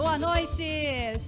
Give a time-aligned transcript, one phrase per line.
[0.00, 0.64] Boa noite,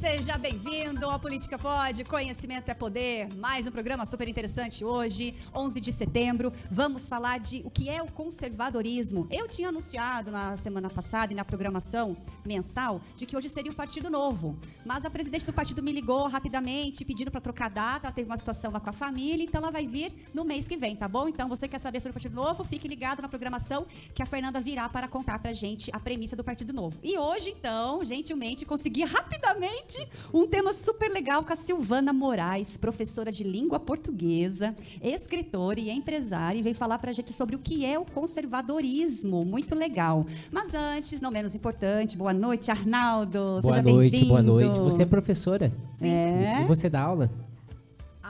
[0.00, 5.78] seja bem-vindo ao Política Pode, Conhecimento é Poder, mais um programa super interessante hoje, 11
[5.78, 9.28] de setembro, vamos falar de o que é o conservadorismo.
[9.30, 12.16] Eu tinha anunciado na semana passada e na programação
[12.46, 16.26] mensal de que hoje seria o Partido Novo, mas a presidente do partido me ligou
[16.26, 19.70] rapidamente pedindo para trocar data, ela teve uma situação lá com a família, então ela
[19.70, 21.28] vai vir no mês que vem, tá bom?
[21.28, 24.58] Então você quer saber sobre o Partido Novo, fique ligado na programação que a Fernanda
[24.62, 26.98] virá para contar pra gente a premissa do Partido Novo.
[27.02, 33.30] E hoje, então, gentilmente, consegui rapidamente um tema super legal com a Silvana Moraes, professora
[33.30, 37.98] de língua portuguesa, escritora e empresária, e veio falar pra gente sobre o que é
[37.98, 39.44] o conservadorismo.
[39.44, 40.26] Muito legal.
[40.50, 43.60] Mas antes, não menos importante, boa noite, Arnaldo.
[43.62, 44.78] Boa Seja noite, boa noite.
[44.80, 45.72] Você é professora?
[45.98, 46.10] Sim.
[46.10, 46.62] É?
[46.62, 47.30] E você dá aula?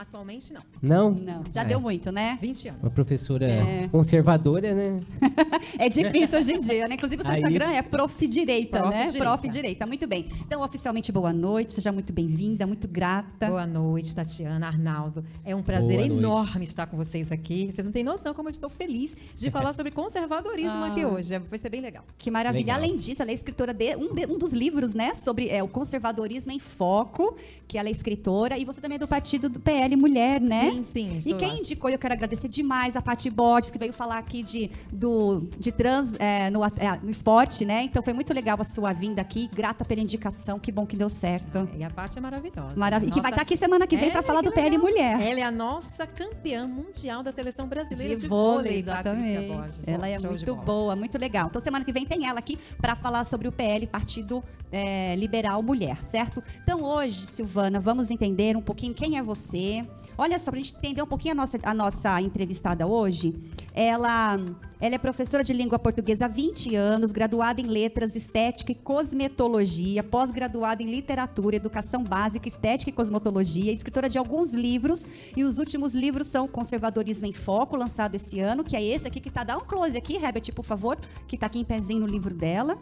[0.02, 0.62] Atualmente não.
[0.82, 1.10] Não?
[1.12, 1.64] Não, já É.
[1.64, 2.36] deu muito, né?
[2.40, 2.82] 20 anos.
[2.82, 3.88] Uma professora É.
[3.88, 5.00] conservadora, né?
[5.78, 6.94] É difícil hoje em dia, né?
[6.96, 8.26] Inclusive, o seu Aí- Instagram é Prof.
[8.26, 8.90] Direita, Prof.
[8.90, 9.04] né?
[9.06, 9.18] Direita.
[9.24, 9.48] Prof.
[9.48, 9.86] Direita.
[9.86, 10.26] Muito bem.
[10.40, 11.74] Então, oficialmente, boa noite.
[11.74, 13.46] Seja muito bem-vinda, muito grata.
[13.46, 15.24] Boa noite, Tatiana, Arnaldo.
[15.44, 16.24] É um prazer Boa noite.
[16.24, 17.70] enorme estar com vocês aqui.
[17.72, 20.88] Vocês não têm noção como eu estou feliz de falar sobre conservadorismo Ah.
[20.88, 21.38] aqui hoje.
[21.38, 22.04] Vai ser bem legal.
[22.18, 22.62] Que maravilha.
[22.64, 22.76] Legal.
[22.78, 25.14] Além disso, ela é escritora de um, de- um dos livros, né?
[25.14, 27.36] Sobre é, o conservadorismo em foco,
[27.72, 28.58] que ela é escritora.
[28.58, 30.70] E você também é do partido do PL Mulher, né?
[30.72, 31.20] Sim, sim.
[31.24, 31.56] E quem lá.
[31.56, 35.72] indicou, eu quero agradecer demais a Paty Borges, que veio falar aqui de, do, de
[35.72, 37.82] trans é, no, é, no esporte, né?
[37.84, 39.48] Então foi muito legal a sua vinda aqui.
[39.54, 40.58] Grata pela indicação.
[40.58, 41.66] Que bom que deu certo.
[41.74, 42.76] E a Paty é maravilhosa.
[42.76, 43.08] Maravilha.
[43.08, 44.76] E que vai Nossa- estar aqui semana que vem É, para falar que do PL
[44.76, 44.82] legal.
[44.90, 45.20] Mulher.
[45.22, 49.48] Ela é a nossa campeã mundial da seleção brasileira de, De vôlei, exatamente.
[49.48, 49.82] Borges.
[49.86, 50.64] Ela é muito bola.
[50.66, 51.46] boa, muito legal.
[51.48, 55.62] Então, semana que vem tem ela aqui para falar sobre o PL, Partido eh, Liberal
[55.62, 56.42] Mulher, certo?
[56.62, 59.86] Então, hoje, Silvana, vamos entender um pouquinho quem é você.
[60.16, 63.34] Olha só, para a gente entender um pouquinho a nossa, a nossa entrevistada hoje.
[63.74, 64.38] Ela,
[64.80, 70.02] ela é professora de língua portuguesa há 20 anos, graduada em letras, estética e cosmetologia,
[70.02, 75.08] pós-graduada em literatura, educação básica, estética e cosmetologia, escritora de alguns livros.
[75.36, 79.20] E os últimos livros são Conservadorismo em Foco, lançado esse ano, que é esse aqui
[79.20, 79.44] que tá.
[79.44, 82.78] Dá um close aqui, Herbert, por favor, que tá aqui em pezinho no livro dela.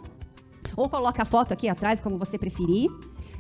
[0.76, 2.91] Ou coloca a foto aqui atrás, como você preferir.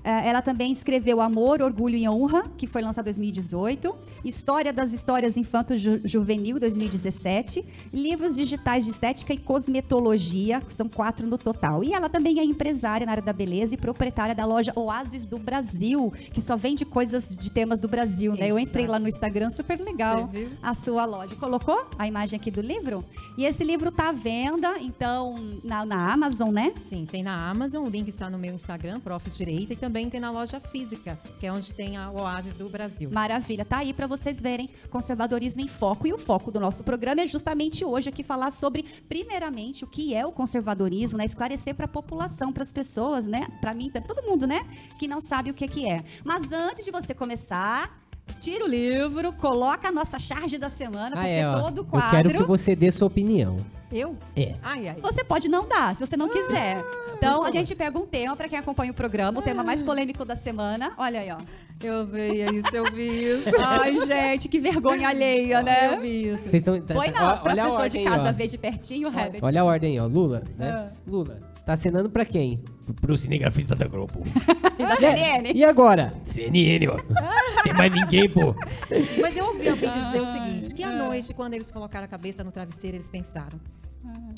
[0.04, 3.94] Eh, Ela também escreveu Amor, Orgulho e Honra, que foi lançado em 2018.
[4.24, 7.64] História das Histórias Infanto-Juvenil, 2017.
[7.92, 11.82] Livros digitais de estética e cosmetologia, que são quatro no total.
[11.82, 15.38] E ela também é empresária na área da beleza e proprietária da loja Oasis do
[15.38, 18.50] Brasil, que só vende coisas de temas do Brasil, né?
[18.50, 20.30] Eu entrei lá no Instagram, super legal
[20.62, 21.34] a sua loja.
[21.36, 23.04] Colocou a imagem aqui do livro?
[23.36, 25.34] E esse livro tá à venda, então,
[25.64, 26.72] na, na Amazon, né?
[26.82, 29.28] Sim, tem na Amazon, o link está no meu Instagram, Prof.
[29.30, 33.10] Direita, e também tem na loja física, que é onde tem a Oasis do Brasil.
[33.10, 36.06] Maravilha, tá aí para vocês verem conservadorismo em foco.
[36.06, 40.14] E o foco do nosso programa é justamente hoje aqui falar sobre, primeiramente, o que
[40.14, 41.24] é o conservadorismo, né?
[41.24, 43.46] Esclarecer para a população, para as pessoas, né?
[43.60, 44.66] Para mim, para todo mundo, né?
[44.98, 46.04] Que não sabe o que, que é.
[46.24, 47.99] Mas antes de você começar,
[48.38, 51.60] tira o livro, coloca a nossa charge da semana, Ah, porque é, ó.
[51.62, 52.10] todo Eu quadro.
[52.10, 53.56] quero que você dê sua opinião.
[53.92, 54.16] Eu?
[54.36, 54.54] É.
[54.62, 54.96] Ai, ai.
[55.02, 56.84] Você pode não dar, se você não quiser.
[57.16, 60.24] Então, a gente pega um tema para quem acompanha o programa, o tema mais polêmico
[60.24, 60.92] da semana.
[60.96, 61.38] Olha aí, ó.
[61.84, 63.48] Eu vi isso, eu vi isso.
[63.64, 65.94] Ai, gente, que vergonha alheia, né?
[65.94, 66.42] Eu vi isso.
[66.44, 66.80] Vocês estão.
[66.80, 68.32] tá- Põe tá- ó, pra olha a pessoa ordem de casa ó.
[68.32, 69.40] ver de pertinho, Herbert.
[69.42, 70.06] Olha a ordem aí, ó.
[70.06, 70.70] Lula, né?
[70.70, 70.92] Ah.
[71.06, 71.40] Lula.
[71.66, 72.62] Tá assinando pra quem?
[72.94, 74.22] Pro cinegrafista da Globo.
[74.78, 75.52] E da E, CNN.
[75.54, 76.12] e agora?
[76.24, 76.96] CNN, ó.
[77.62, 78.54] Tem mais ninguém, pô.
[79.20, 82.42] Mas eu ouvi alguém dizer o seguinte, que à noite, quando eles colocaram a cabeça
[82.44, 83.58] no travesseiro, eles pensaram,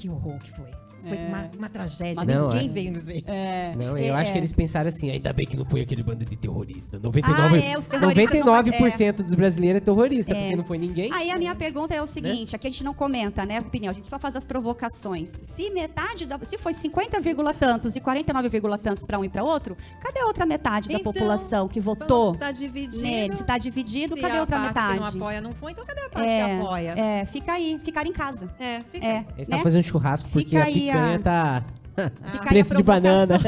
[0.02, 0.66] que horror que foi.
[1.04, 2.72] Foi uma, uma tragédia, Não, ninguém é.
[2.72, 3.24] veio nos ver.
[3.26, 3.72] É.
[3.74, 4.40] Não, eu É, acho que é.
[4.40, 6.96] eles pensaram assim, ainda bem que não foi aquele bando de terrorista.
[7.02, 10.40] 99, Ah, é, os terroristas não- 99% dos brasileiros é terrorista, É.
[10.40, 11.12] porque não foi ninguém.
[11.12, 13.94] Aí a minha pergunta é o seguinte, aqui a gente não comenta, né, opinião, a
[13.94, 15.28] gente só faz as provocações.
[15.42, 19.28] Se metade da, se foi 50, vírgula tantos e 49, vírgula tantos para um e
[19.28, 23.02] para outro, cadê a outra metade da Então, população que votou Tá dividido.
[23.02, 23.34] nele?
[23.34, 25.00] Se tá dividido, Se cadê a outra metade?
[25.00, 26.94] não apoia não foi, então cadê a parte É, que apoia?
[26.96, 28.48] é, fica aí, ficar em casa.
[28.60, 29.04] É, fica.
[29.04, 29.56] É, Ele né?
[29.56, 31.64] tá fazendo churrasco porque Fica a aí picanha a- tá.
[31.92, 33.26] Fica aí a Preço de provocação.
[33.28, 33.38] banana.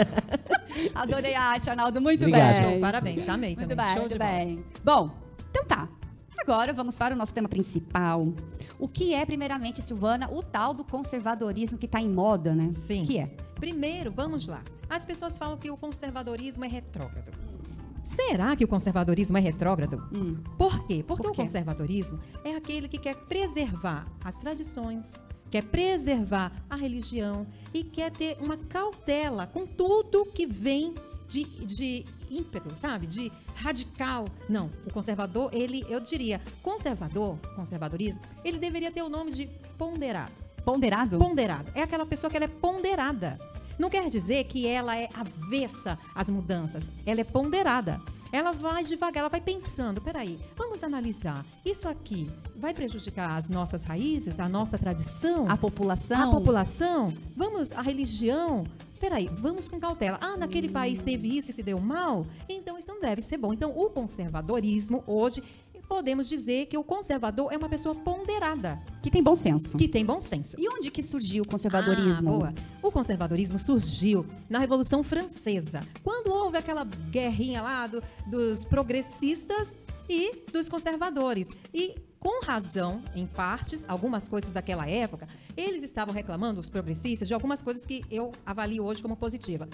[0.94, 2.52] Adorei a arte, Arnaldo, muito Obrigado.
[2.62, 2.70] bem.
[2.72, 3.76] Show, parabéns, amei Muito também.
[3.84, 4.30] bem, Show muito bola.
[4.30, 4.64] bem.
[4.84, 5.10] Bom,
[5.50, 5.88] então tá.
[6.40, 8.28] Agora vamos para o nosso tema principal.
[8.78, 12.68] O que é, primeiramente, Silvana, o tal do conservadorismo que está em moda, né?
[12.70, 13.04] Sim.
[13.04, 13.26] O que é?
[13.54, 14.60] Primeiro, vamos lá.
[14.90, 17.32] As pessoas falam que o conservadorismo é retrógrado.
[18.02, 20.06] Será que o conservadorismo é retrógrado?
[20.14, 20.36] Hum.
[20.58, 21.02] Por quê?
[21.06, 21.40] Porque Por o quê?
[21.42, 25.06] conservadorismo é aquele que quer preservar as tradições,
[25.54, 30.92] quer preservar a religião e quer ter uma cautela com tudo que vem
[31.28, 33.06] de, de ímpeto, sabe?
[33.06, 34.26] De radical.
[34.48, 39.46] Não, o conservador, ele, eu diria, conservador, conservadorismo, ele deveria ter o nome de
[39.78, 40.32] ponderado.
[40.64, 41.18] Ponderado?
[41.20, 41.70] Ponderado.
[41.72, 43.38] É aquela pessoa que ela é ponderada.
[43.78, 46.90] Não quer dizer que ela é avessa às mudanças.
[47.06, 48.00] Ela é ponderada.
[48.34, 51.46] Ela vai devagar, ela vai pensando, peraí, vamos analisar.
[51.64, 55.48] Isso aqui vai prejudicar as nossas raízes, a nossa tradição?
[55.48, 56.30] A população.
[56.30, 57.12] A população?
[57.36, 58.66] Vamos, a religião?
[58.98, 60.18] Peraí, vamos com cautela.
[60.20, 62.26] Ah, naquele país teve isso e se deu mal?
[62.48, 63.52] Então isso não deve ser bom.
[63.52, 65.40] Então o conservadorismo hoje
[65.94, 69.76] podemos dizer que o conservador é uma pessoa ponderada, Que tem bom senso.
[69.76, 70.56] que tem bom senso.
[70.60, 72.30] E onde que surgiu o conservadorismo?
[72.30, 72.54] Ah, boa.
[72.82, 79.76] O conservadorismo surgiu na Revolução Francesa, quando houve aquela guerrinha lá do- dos progressistas
[80.08, 81.48] e dos conservadores.
[81.72, 87.34] E com razão, em partes, algumas coisas daquela época, eles estavam reclamando, os progressistas, de
[87.34, 89.68] algumas coisas que eu avalio hoje como positiva.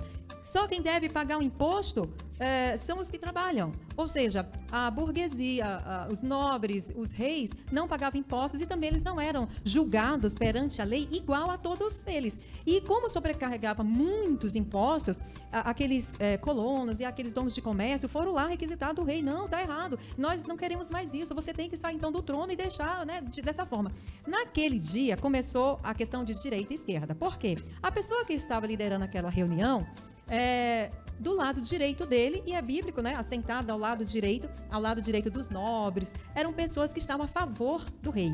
[0.45, 3.71] Só quem deve pagar o imposto eh, são os que trabalham.
[4.01, 9.21] Ou seja, a burguesia, os nobres, os reis não pagavam impostos e também eles não
[9.21, 12.39] eram julgados perante a lei igual a todos eles.
[12.65, 15.21] E como sobrecarregava muitos impostos,
[15.53, 19.21] aqueles eh, colonos e aqueles donos de comércio foram lá requisitar do rei.
[19.21, 19.99] Não, tá errado.
[20.17, 21.35] Nós não queremos mais isso.
[21.35, 23.93] Você tem que sair então do trono e deixar né, de- dessa forma.
[24.27, 27.15] Naquele dia começou a questão de direita e esquerda.
[27.15, 27.59] Por quê?
[27.83, 29.87] A pessoa que estava liderando aquela reunião
[30.27, 33.15] é, do lado direito dele, e é bíblico, né?
[33.15, 37.85] Assentada ao lado direito, ao lado direito dos nobres, eram pessoas que estavam a favor
[38.03, 38.33] do rei.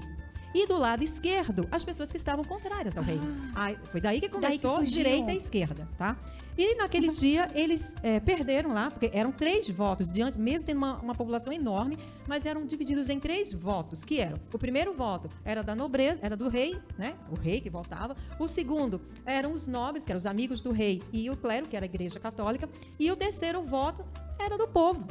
[0.56, 3.20] E do lado esquerdo, as pessoas que estavam contrárias ao rei.
[3.55, 6.17] Aí, foi daí que Daí que começou direita e esquerda, tá?
[6.56, 10.97] E naquele dia eles é, perderam lá, porque eram três votos, diante, mesmo tendo uma,
[10.97, 15.62] uma população enorme, mas eram divididos em três votos, que eram: o primeiro voto era
[15.62, 17.17] da nobreza, era do rei, né?
[17.31, 18.17] O rei que votava.
[18.41, 21.76] O segundo eram os nobres, que eram os amigos do rei, e o clero, que
[21.76, 22.67] era a igreja católica.
[22.99, 24.03] E o terceiro voto
[24.38, 25.06] era do povo.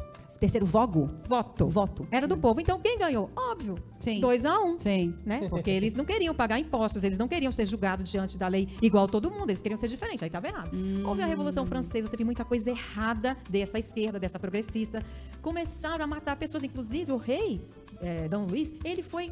[0.46, 1.10] Terceiro vogo?
[1.28, 1.68] Voto.
[1.68, 2.08] Voto.
[2.12, 2.62] Era do povo.
[2.62, 3.32] Então quem ganhou?
[3.36, 3.80] Óbvio.
[3.98, 4.20] Sim.
[4.20, 5.16] 2 a 1 um Sim.
[5.26, 5.48] né?
[5.50, 9.08] Porque eles não queriam pagar impostos, eles não queriam ser julgados diante da lei igual
[9.08, 10.70] todo mundo, eles queriam ser diferentes, aí estava errado.
[11.04, 15.04] Houve a Revolução Francesa, teve muita coisa errada dessa esquerda, dessa progressista.
[15.42, 17.60] Começaram a matar pessoas, inclusive o rei,
[18.00, 19.32] eh, Dom Luiz, ele foi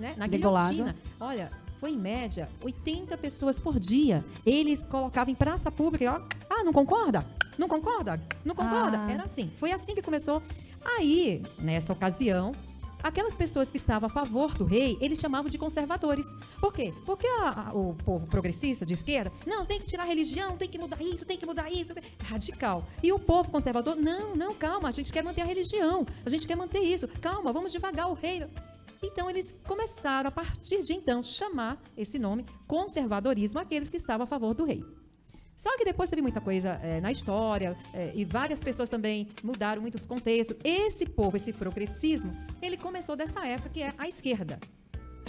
[0.00, 0.96] né, na guilhotina.
[1.20, 4.24] Olha, foi em média 80 pessoas por dia.
[4.44, 6.20] Eles colocavam em praça pública e ó,
[6.50, 7.24] ah, não concorda?
[7.58, 8.20] Não concorda?
[8.44, 8.98] Não concorda?
[8.98, 9.10] Ah.
[9.10, 9.50] Era assim.
[9.56, 10.42] Foi assim que começou.
[10.96, 12.52] Aí, nessa ocasião,
[13.02, 16.24] aquelas pessoas que estavam a favor do rei, eles chamavam de conservadores.
[16.60, 16.94] Por quê?
[17.04, 20.68] Porque a- a- o povo progressista de esquerda, não, tem que tirar a religião, tem
[20.68, 21.92] que mudar isso, tem que mudar isso.
[22.24, 22.86] Radical.
[23.02, 26.46] E o povo conservador, não, não, calma, a gente quer manter a religião, a gente
[26.46, 27.08] quer manter isso.
[27.20, 28.46] Calma, vamos devagar, o rei.
[29.02, 34.26] Então eles começaram, a partir de então, chamar esse nome conservadorismo aqueles que estavam a
[34.26, 34.84] favor do rei.
[35.58, 39.82] Só que depois teve muita coisa eh, na história eh, e várias pessoas também mudaram
[39.82, 40.56] muitos contextos.
[40.62, 42.32] Esse povo, esse progressismo,
[42.62, 44.60] ele começou dessa época que é a esquerda.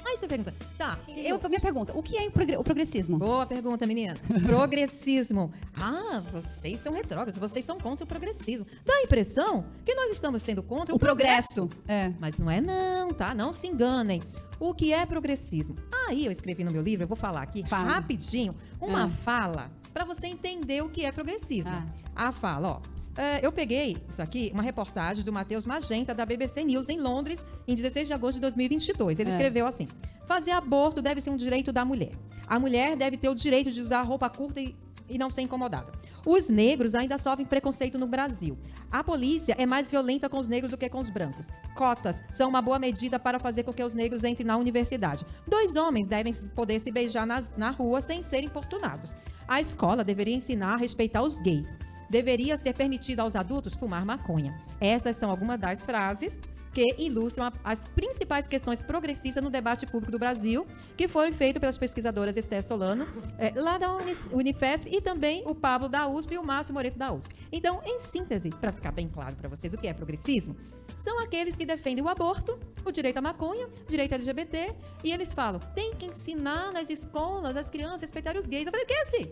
[0.06, 3.18] Aí você pergunta, tá, Eu, minha pergunta, o que é o progre- o progressismo?
[3.18, 4.16] Boa pergunta, menina.
[4.46, 5.52] Progressismo.
[5.76, 8.66] Ah, vocês são retrógrados, vocês são contra o progressismo.
[8.86, 11.68] Dá a impressão que nós estamos sendo contra o, O progresso.
[11.88, 12.14] É.
[12.20, 13.34] Mas não é não, tá?
[13.34, 14.22] Não se enganem.
[14.60, 15.76] O que é progressismo?
[16.08, 17.90] Aí eu escrevi no meu livro, eu vou falar aqui Fala.
[17.96, 19.10] rapidinho, uma Ah.
[19.10, 21.72] fala para você entender o que é progressismo.
[22.16, 22.28] Ah.
[22.28, 22.82] A fala, ó.
[23.20, 27.44] é, eu peguei isso aqui, uma reportagem do Matheus Magenta, da BBC News, em Londres,
[27.68, 29.20] em 16 de agosto de 2022.
[29.20, 29.34] Ele É.
[29.34, 29.88] escreveu assim:
[30.26, 32.12] Fazer aborto deve ser um direito da mulher.
[32.48, 34.76] A mulher deve ter o direito de usar roupa curta e,
[35.08, 35.92] e não ser incomodada.
[36.26, 38.58] Os negros ainda sofrem preconceito no Brasil.
[38.92, 41.48] A polícia é mais violenta com os negros do que com os brancos.
[41.76, 45.26] Cotas são uma boa medida para fazer com que os negros entrem na universidade.
[45.48, 49.16] Dois homens devem poder se beijar nas- na rua sem serem importunados.
[49.50, 51.80] A escola deveria ensinar a respeitar os gays.
[52.08, 54.56] Deveria ser permitido aos adultos fumar maconha.
[54.80, 56.40] Essas são algumas das frases
[56.74, 61.78] que ilustram as principais questões progressistas no debate público do Brasil, que foram feitas pelas
[61.78, 63.08] pesquisadoras Esther Solano,
[63.38, 63.98] eh, lá da
[64.32, 67.36] Unifesp, e também o Pablo da USP e o Márcio Moreto da USP.
[67.52, 70.56] Então, em síntese, para ficar bem claro para vocês o que é progressismo,
[70.96, 75.34] são aqueles que defendem o aborto, o direito à maconha, o direito LGBT, e eles
[75.34, 78.66] falam, tem que ensinar nas escolas as crianças a respeitarem os gays.
[78.66, 79.32] Eu falei, que é assim?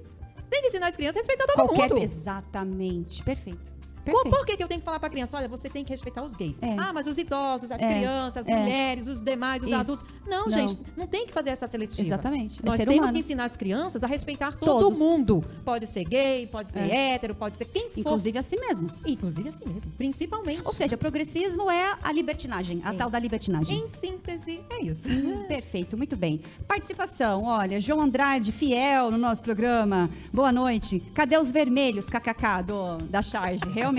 [0.50, 1.90] Tem que ensinar as crianças a respeitar todo Qualquer.
[1.90, 2.04] mundo.
[2.04, 3.22] Exatamente.
[3.24, 3.77] Perfeito.
[4.12, 4.30] Por, Perfeito.
[4.38, 5.36] por que, que eu tenho que falar pra criança?
[5.38, 6.60] Olha, você tem que respeitar os gays.
[6.62, 6.76] É.
[6.78, 7.88] Ah, mas os idosos, as É.
[7.94, 8.56] crianças, as É.
[8.56, 9.78] mulheres, os demais, os Isso.
[9.80, 10.06] adultos.
[10.28, 10.52] Não, Não.
[10.52, 12.08] gente, não tem que fazer essa seletiva.
[12.08, 12.60] Exatamente.
[12.62, 13.14] É Nós temos humano.
[13.14, 14.98] que ensinar as crianças a respeitar todo Todos.
[15.00, 15.44] mundo.
[15.64, 17.14] Pode ser gay, pode ser É.
[17.14, 18.00] hétero, pode ser quem for.
[18.00, 19.02] Inclusive a si mesmos.
[19.06, 19.92] Inclusive assim mesmo.
[19.98, 20.62] Principalmente.
[20.66, 22.98] Ou seja, progressismo é a libertinagem, a É.
[22.98, 23.78] tal da libertinagem.
[23.78, 25.08] em síntese, é isso.
[25.08, 26.42] Hum, Perfeito, muito bem.
[26.68, 30.10] Participação, olha, João Andrade, fiel no nosso programa.
[30.34, 31.00] Boa noite.
[31.14, 33.62] Cadê os vermelhos, kkk, do, da charge?
[33.74, 33.97] Realmente.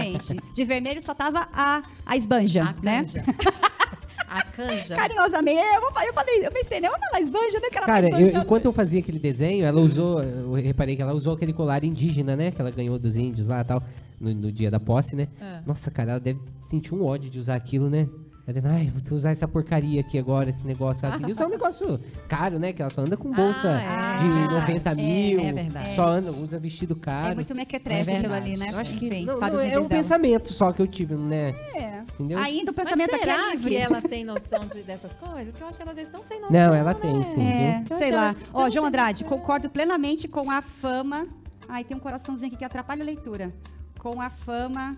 [0.55, 3.03] De vermelho só tava a, a esbanja, A né?
[3.03, 3.25] canja.
[4.29, 4.97] a canja.
[4.97, 6.89] Carinhosamente, eu, eu falei, eu pensei, né?
[6.89, 7.69] Eu vou falar esbanja, né?
[7.71, 11.03] Que ela tá Cara, eu- enquanto eu fazia aquele desenho, ela usou, eu reparei que
[11.03, 12.51] ela usou aquele colar indígena, né?
[12.51, 13.83] Que ela ganhou dos índios lá e tal,
[14.21, 15.29] no, no dia da posse, né?
[15.41, 15.63] Ah.
[15.67, 18.09] Nossa, cara, ela deve sentir um ódio de usar aquilo, né?
[18.49, 21.05] Ela ai, vou usar essa porcaria aqui agora, esse negócio.
[21.05, 22.73] Ela queria usar um negócio caro, né?
[22.73, 24.19] Que ela só anda com bolsa Ah, é.
[24.21, 25.95] de Ah, 90 é, mil, é verdade.
[25.95, 27.33] só anda, usa vestido caro.
[27.33, 28.51] É muito mequetrefe É aquilo verdade.
[28.53, 28.67] ali, né?
[28.73, 29.89] Eu acho que Enfim, não, para não, os é um dela.
[29.89, 31.51] pensamento só que eu tive, né?
[31.75, 32.03] É.
[32.15, 32.39] Entendeu?
[32.39, 33.69] Ainda o Mas pensamento aqui será é livre.
[33.71, 35.51] que ela tem noção de- dessas coisas?
[35.51, 36.57] Porque eu acho que elas às vezes estão sem noção.
[36.59, 37.01] Não, ela né?
[37.03, 37.47] tem, sim.
[37.47, 37.99] É, viu?
[37.99, 38.35] Sei lá.
[38.55, 41.27] Ó, João Andrade, concordo plenamente com a fama.
[41.69, 43.53] Ai, tem um coraçãozinho aqui que atrapalha a leitura.
[43.99, 44.97] Com a fama.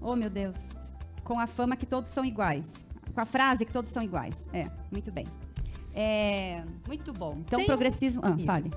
[0.00, 0.56] Oh, meu Deus.
[1.26, 2.84] Com a fama que todos são iguais.
[3.12, 4.48] Com a frase que todos são iguais.
[4.52, 5.26] É, muito bem.
[5.92, 7.38] É, muito bom.
[7.40, 8.22] Então, Tem progressismo.
[8.24, 8.44] Ah, Isso.
[8.46, 8.70] fale.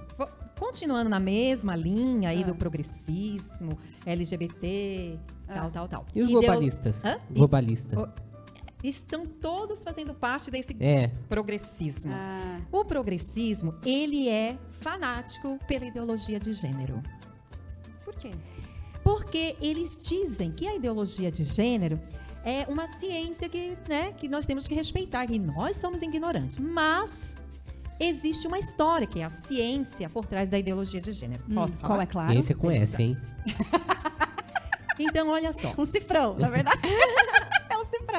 [0.58, 2.48] Continuando na mesma linha aí Ah.
[2.48, 5.53] do progressismo, LGBT, Ah.
[5.56, 6.06] tal, tal, tal.
[6.15, 7.06] E os globalistas?
[7.06, 7.20] Hã?
[7.29, 8.00] Globalista.
[8.01, 8.29] O-
[8.82, 12.12] Estão todos fazendo parte desse É, progressismo.
[12.15, 17.03] Ah, O progressismo, ele é fanático pela ideologia de gênero.
[18.06, 18.32] por quê?
[19.03, 22.00] Porque eles dizem que a ideologia de gênero
[22.43, 26.58] é uma ciência que, né, que nós temos que respeitar, e nós somos ignorantes.
[26.58, 27.38] Mas
[28.00, 31.43] existe uma história, que é a ciência por trás da ideologia de gênero.
[31.53, 31.93] Posso Hum, falar?
[31.96, 32.31] Qual é claro?
[32.31, 33.17] ciência S, hein?
[35.00, 35.74] Então, olha só.
[35.77, 36.79] Um cifrão, na verdade.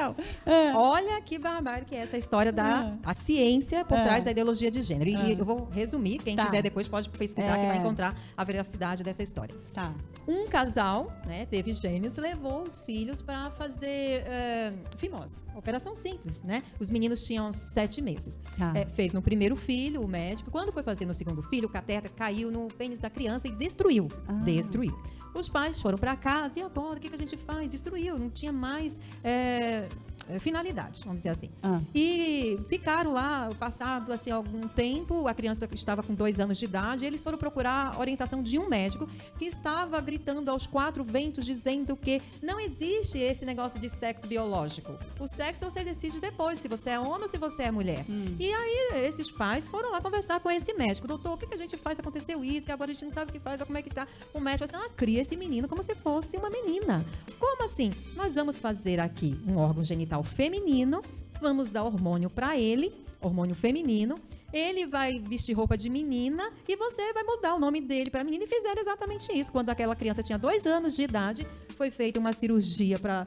[0.01, 0.81] é um cifrão.
[0.81, 4.03] Olha que barbárie que é essa história da a ciência por Ah.
[4.03, 5.09] trás da ideologia de gênero.
[5.09, 5.29] E, Ah.
[5.31, 6.45] eu vou resumir, quem Tá.
[6.45, 7.67] quiser depois pode pesquisar que É.
[7.67, 9.55] vai encontrar a veracidade dessa história.
[9.73, 9.93] Tá.
[10.27, 15.41] Um casal, né, teve gêmeos, levou os filhos para fazer é, fimose.
[15.55, 16.63] Operação simples, né?
[16.79, 18.37] Os meninos tinham sete meses.
[18.57, 18.73] Tá.
[18.75, 20.49] É, fez no primeiro filho, o médico.
[20.49, 24.07] Quando foi fazer no segundo filho, o catéter caiu no pênis da criança e destruiu.
[24.27, 24.33] Ah.
[24.43, 24.97] Destruiu.
[25.33, 27.71] Os pais foram para casa e agora, o que, que a gente faz?
[27.71, 29.87] Destruiu, não tinha mais é,
[30.31, 31.49] é, finalidade, vamos dizer assim.
[31.61, 31.81] Ah.
[31.93, 37.05] E ficaram lá, passado assim, algum tempo, a criança estava com dois anos de idade,
[37.05, 39.07] eles foram procurar a orientação de um médico
[39.37, 44.97] que estava gritando aos quatro ventos, dizendo que não existe esse negócio de sexo biológico.
[45.19, 48.05] O sexo você decide depois, se você é homem ou se você é mulher.
[48.39, 51.07] E aí, esses pais foram lá conversar com esse médico.
[51.07, 51.99] Doutor, o que, que a gente faz?
[51.99, 54.07] Aconteceu isso, e agora a gente não sabe o que faz, como é que tá.
[54.33, 57.05] O médico assim, ah, cria esse menino como se fosse uma menina.
[57.39, 57.91] Como assim?
[58.15, 61.01] Nós vamos fazer aqui um órgão genital feminino,
[61.39, 64.19] vamos dar hormônio para ele, hormônio feminino.
[64.53, 68.43] Ele vai vestir roupa de menina e você vai mudar o nome dele para menina.
[68.43, 69.51] E fizeram exatamente isso.
[69.51, 71.47] Quando aquela criança tinha dois anos de idade,
[71.77, 73.23] foi feita uma cirurgia para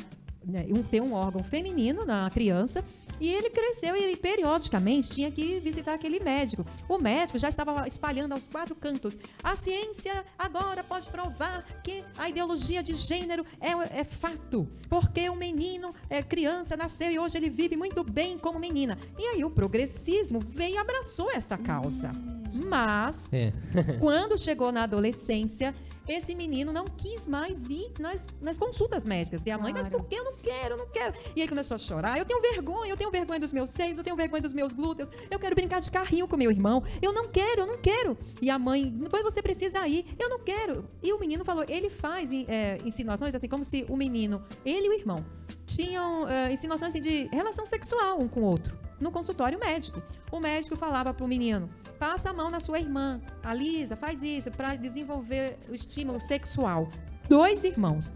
[0.90, 2.84] ter um órgão feminino na criança.
[3.20, 6.64] E ele cresceu e ele periodicamente tinha que visitar aquele médico.
[6.88, 9.18] O médico já estava espalhando aos quatro cantos.
[9.42, 14.68] A ciência agora pode provar que a ideologia de gênero é, é fato.
[14.88, 18.98] Porque o menino, é criança, nasceu e hoje ele vive muito bem como menina.
[19.18, 22.10] E aí o progressismo veio e abraçou essa causa.
[22.52, 23.52] Mas É.
[23.98, 25.74] quando chegou na adolescência,
[26.06, 29.40] esse menino não quis mais ir nas, nas consultas médicas.
[29.46, 29.98] E a mãe, mas Claro.
[29.98, 31.14] por que eu não quero, eu não quero?
[31.34, 32.18] E aí começou a chorar.
[32.18, 35.08] Eu tenho vergonha, eu tenho vergonha dos meus seios, eu tenho vergonha dos meus glúteos,
[35.30, 36.82] eu quero brincar de carrinho com meu irmão.
[37.00, 38.16] Eu não quero, eu não quero.
[38.40, 40.04] E a mãe, pois você precisa ir.
[40.18, 40.84] Eu não quero.
[41.02, 44.90] E o menino falou, ele faz é, insinuações assim, como se o menino, ele e
[44.90, 45.24] o irmão,
[45.66, 48.78] tinham é, insinuações assim, de relação sexual um com o outro.
[49.00, 50.02] No consultório médico.
[50.30, 51.68] O médico falava pro menino:
[51.98, 56.88] passa a mão na sua irmã, a Lisa, faz isso, para desenvolver o estímulo sexual.
[57.28, 58.12] Dois irmãos.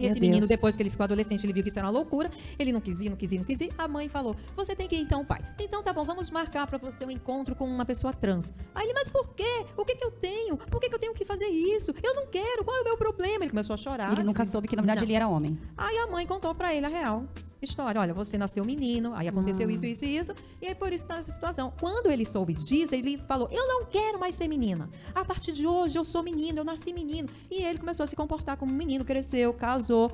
[0.00, 0.48] Meu Esse menino, Deus.
[0.48, 2.30] depois que ele ficou adolescente, ele viu que isso era uma loucura.
[2.58, 3.72] Ele não quis ir, não quis ir, não quis ir.
[3.76, 5.40] A mãe falou: Você tem que ir então, pai.
[5.60, 8.52] Então tá bom, vamos marcar para você um encontro com uma pessoa trans.
[8.74, 9.66] Aí ele, mas por quê?
[9.76, 10.56] O que, que eu tenho?
[10.56, 11.94] Por que, que eu tenho que fazer isso?
[12.02, 13.44] Eu não quero, qual é o meu problema?
[13.44, 14.12] Ele começou a chorar.
[14.12, 14.52] Ele nunca assim.
[14.52, 15.06] soube que, na verdade, Não.
[15.06, 15.58] ele era homem.
[15.76, 17.24] Aí a mãe contou pra ele a real
[17.62, 18.00] história.
[18.00, 19.72] Olha, você nasceu menino, aí aconteceu Ah.
[19.72, 21.72] isso, isso e isso, e aí por isso tá nessa situação.
[21.80, 24.88] Quando ele soube disso, ele falou: Eu não quero mais ser menina.
[25.14, 27.28] A partir de hoje eu sou menino, eu nasci menino.
[27.50, 30.10] E ele começou a se comportar como menino, cresceu, casou,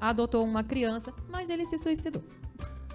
[0.00, 2.22] adotou uma criança, mas ele se suicidou.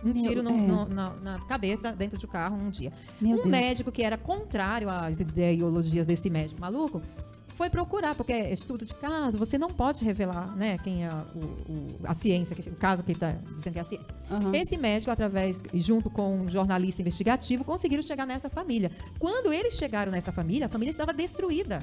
[0.04, 0.54] Um Meu- tiro no- é.
[0.54, 2.94] no- na, na cabeça dentro do carro um dia.
[3.20, 3.48] Meu um Deus.
[3.48, 7.02] médico que era contrário às ideologias desse médico maluco
[7.58, 11.40] foi procurar, porque é estudo de caso, você não pode revelar né, quem é o,
[11.72, 14.16] o- a ciência, o caso que está dizendo que é a ciência.
[14.30, 14.52] Aham.
[14.54, 18.92] Esse médico, através, junto com um jornalista investigativo, conseguiram chegar nessa família.
[19.18, 21.80] Quando eles chegaram nessa família, a família estava destruída.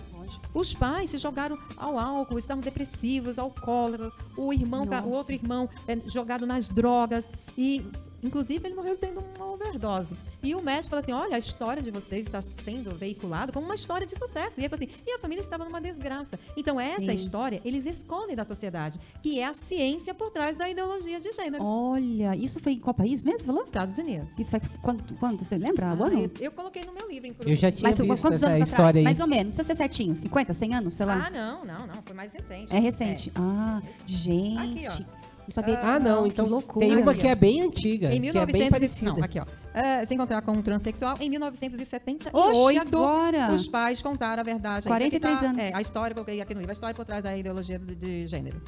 [0.55, 5.17] Os pais se jogaram ao álcool, estavam depressivos, alcoólatras, o irmão, ca- o Nossa.
[5.17, 7.29] outro irmão é, jogado nas drogas
[7.59, 7.85] e
[8.25, 10.17] Inclusive, ele morreu tendo uma overdose.
[10.43, 13.75] E o médico falou assim: olha, a história de vocês está sendo veiculada como uma
[13.75, 14.55] história de sucesso.
[14.59, 16.39] E ele falou assim: e a família estava numa desgraça.
[16.57, 17.15] Então, essa Sim.
[17.15, 21.63] história eles escondem da sociedade, que é a ciência por trás da ideologia de gênero.
[21.63, 23.47] Olha, isso foi em qual país mesmo?
[23.47, 23.63] Falou?
[23.63, 24.29] Estados Unidos.
[24.39, 25.87] Isso faz quando, quando você lembra?
[25.89, 26.19] Ah, ano?
[26.19, 27.55] eu, eu coloquei no meu livro, inclusive.
[27.55, 28.97] Eu já tinha Mas visto quantos essa anos história atrás?
[28.97, 29.05] aí.
[29.05, 30.17] Mais ou menos, não precisa ser certinho.
[30.17, 31.27] 50, 100 anos, sei lá.
[31.27, 32.03] Ah, não, não, não.
[32.03, 32.75] Foi mais recente.
[32.75, 33.33] é recente.
[33.35, 34.87] Ah, gente.
[34.87, 35.24] Aqui, ó.
[35.47, 36.87] Não sabia disso Ah, não, que então loucura.
[36.87, 39.13] tem uma que é bem antiga, Em que é 1900 bem parecida.
[39.13, 39.45] Não, aqui, ó.
[39.73, 42.37] É, se encontrar com um transexual em 1978.
[42.37, 43.53] Oxe, agora.
[43.53, 44.87] Os pais contaram a verdade.
[44.87, 45.65] 43 Isso aqui anos.
[45.65, 48.27] É, a história, coloquei aqui no livro, a história por trás da ideologia de, de
[48.29, 48.63] gênero.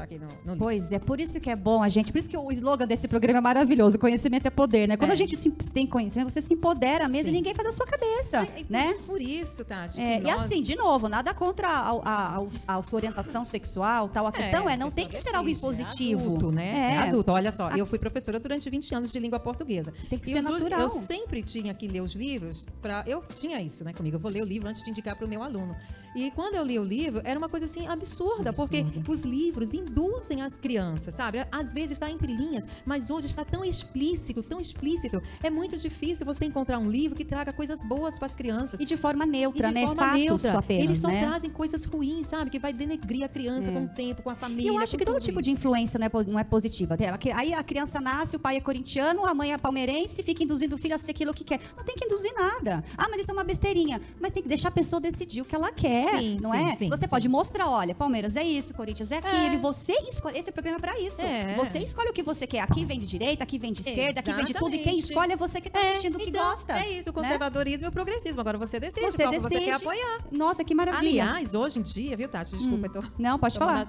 [0.00, 0.56] Tá aqui no, no.
[0.58, 3.06] Pois é, por isso que é bom a gente, por isso que o slogan desse
[3.06, 4.96] programa é maravilhoso, conhecimento é poder, né?
[4.96, 5.12] Quando É.
[5.12, 7.30] a gente se- tem conhecimento, você se empodera mesmo Sim.
[7.30, 8.94] e ninguém faz a sua cabeça, É, é né?
[9.06, 10.00] Por isso, Tati.
[10.00, 14.26] É, e assim, de novo, nada contra a, a- a- a sua orientação sexual, tal.
[14.26, 16.20] A questão é, não tem que pessoa ser algo decide, impositivo.
[16.20, 16.68] É adulto, né?
[16.70, 16.94] É.
[16.94, 16.98] É.
[16.98, 17.32] adulto.
[17.32, 19.92] Olha só, eu fui professora durante 20 anos de língua portuguesa.
[20.08, 20.80] Tem que E ser natural.
[20.80, 24.16] Eu sempre tinha que ler os livros para eu tinha isso, né, comigo.
[24.16, 25.76] Eu vou ler o livro antes de indicar para o meu aluno.
[26.14, 30.40] E quando eu li o livro, era uma coisa assim absurda, porque os livros induzem
[30.42, 31.44] as crianças, sabe?
[31.50, 35.20] Às vezes está entre linhas, mas hoje está tão explícito, tão explícito.
[35.42, 38.78] É muito difícil você encontrar um livro que traga coisas boas para as crianças.
[38.80, 39.86] E de forma neutra, E de né?
[39.86, 40.58] forma Fatos neutra.
[40.58, 41.20] apenas, Eles só né?
[41.22, 42.50] trazem coisas ruins, sabe?
[42.50, 43.72] Que vai denegrir a criança É.
[43.72, 44.68] com o tempo, com a E família.
[44.68, 46.96] eu acho que todo tipo de influência não é, po- não é positiva.
[47.34, 50.78] Aí a criança nasce, o pai é corintiano, a mãe é palmeirense, fica induzindo o
[50.78, 51.60] filho a ser aquilo que quer.
[51.76, 52.84] Não tem que induzir nada.
[52.96, 54.00] Ah, mas isso é uma besteirinha.
[54.20, 56.74] Mas tem que deixar a pessoa decidir o que ela quer, Sim, não sim, é?
[56.76, 59.54] sim, você pode mostrar, olha, Palmeiras é isso, Corinthians é aquilo, É.
[59.54, 60.38] e você escolhe.
[60.38, 61.20] Esse programa é pra isso.
[61.22, 61.54] É.
[61.56, 62.60] Você escolhe o que você quer.
[62.60, 64.74] Aqui vem de direita, aqui vem de esquerda, aqui vem de tudo.
[64.74, 65.10] E quem Exatamente.
[65.10, 66.78] escolhe é você que tá assistindo o que então, gosta.
[66.78, 67.22] É isso, o né?
[67.22, 68.40] conservadorismo e o progressismo.
[68.40, 69.70] Agora você decide Você qual que você decide.
[69.70, 70.24] quer apoiar.
[70.30, 71.22] Nossa, que maravilha.
[71.24, 72.56] Aliás, hoje em dia, viu, Tati?
[72.56, 73.08] Desculpa, eu tô.
[73.18, 73.86] Não, pode tô falar.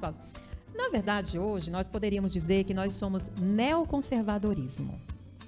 [0.74, 5.00] Na verdade, hoje, nós poderíamos dizer que nós somos neoconservadorismo.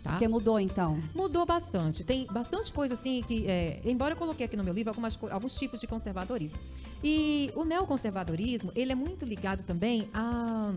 [0.03, 0.11] Tá?
[0.11, 1.01] Porque mudou, então.
[1.15, 2.03] Mudou bastante.
[2.03, 5.55] Tem bastante coisa assim que, é, embora eu coloquei aqui no meu livro algumas, alguns
[5.55, 6.59] tipos de conservadorismo.
[7.01, 10.73] E o neoconservadorismo, ele é muito ligado também a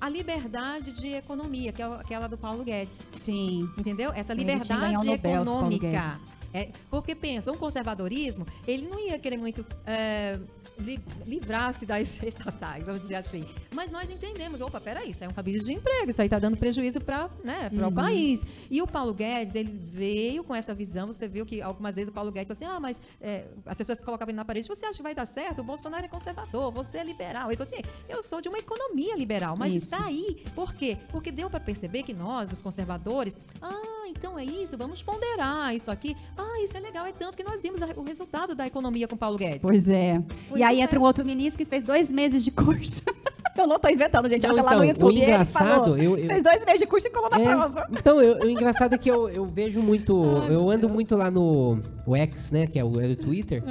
[0.00, 3.08] a liberdade de economia, que é aquela do Paulo Guedes.
[3.10, 3.68] Sim.
[3.76, 4.12] Entendeu?
[4.14, 6.20] Essa liberdade econômica.
[6.52, 10.38] É, porque pensa, um conservadorismo, ele não ia querer muito é,
[10.78, 13.44] li- livrar-se das estatais, vamos dizer assim.
[13.74, 16.56] Mas nós entendemos, opa, peraí, isso é um cabide de emprego, isso aí está dando
[16.56, 17.88] prejuízo para né, Uhum.
[17.88, 18.44] o país.
[18.70, 22.12] E o Paulo Guedes, ele veio com essa visão, você viu que algumas vezes o
[22.12, 24.96] Paulo Guedes falou assim, ah, mas é, as pessoas colocavam ele na parede, você acha
[24.96, 25.60] que vai dar certo?
[25.60, 27.50] O Bolsonaro é conservador, você é liberal.
[27.50, 29.84] Ele falou assim, eu sou de uma economia liberal, mas Isso.
[29.84, 30.44] está aí.
[30.54, 30.96] Por quê?
[31.10, 35.90] Porque deu para perceber que nós, os conservadores, ah, então é isso, vamos ponderar isso
[35.90, 36.16] aqui.
[36.38, 39.36] Ah, isso é legal, é tanto que nós vimos o resultado da economia com Paulo
[39.36, 39.58] Guedes.
[39.60, 40.22] Pois é.
[40.48, 43.02] Foi e aí entra um outro ministro que fez dois meses de curso.
[43.58, 44.46] eu não tô inventando, gente.
[44.46, 45.06] Não, Acha lá no então, YouTube.
[45.06, 47.44] o ele engraçado, falou, eu- eu- Fez dois meses de curso e colou na É,
[47.44, 47.86] prova.
[47.90, 50.12] Então, eu- o engraçado é que eu, eu vejo muito.
[50.48, 52.68] eu ando muito lá no o X, né?
[52.68, 53.62] Que é o, é o Twitter.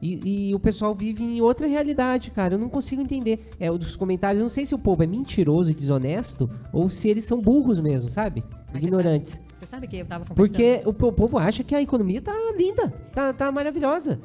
[0.00, 2.54] E, e o pessoal vive em outra realidade, cara.
[2.54, 3.50] Eu não consigo entender.
[3.60, 6.88] É, o dos comentários, eu não sei se o povo é mentiroso e desonesto ou
[6.88, 8.42] se eles são burros mesmo, sabe?
[8.72, 9.40] Você Ignorantes.
[9.64, 12.32] Você sabe que eu tava conversando Porque o, o povo acha que a economia tá
[12.56, 14.20] linda, tá, tá maravilhosa.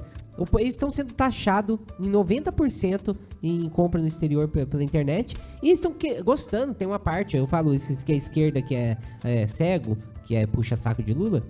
[0.57, 5.35] Eles estão sendo taxados em 90% em compra no exterior pe- pela internet.
[5.61, 6.73] E eles estão gostando.
[6.73, 10.47] Tem uma parte, eu falo isso que é esquerda, que é, é cego, que é
[10.47, 11.43] puxa-saco de Lula.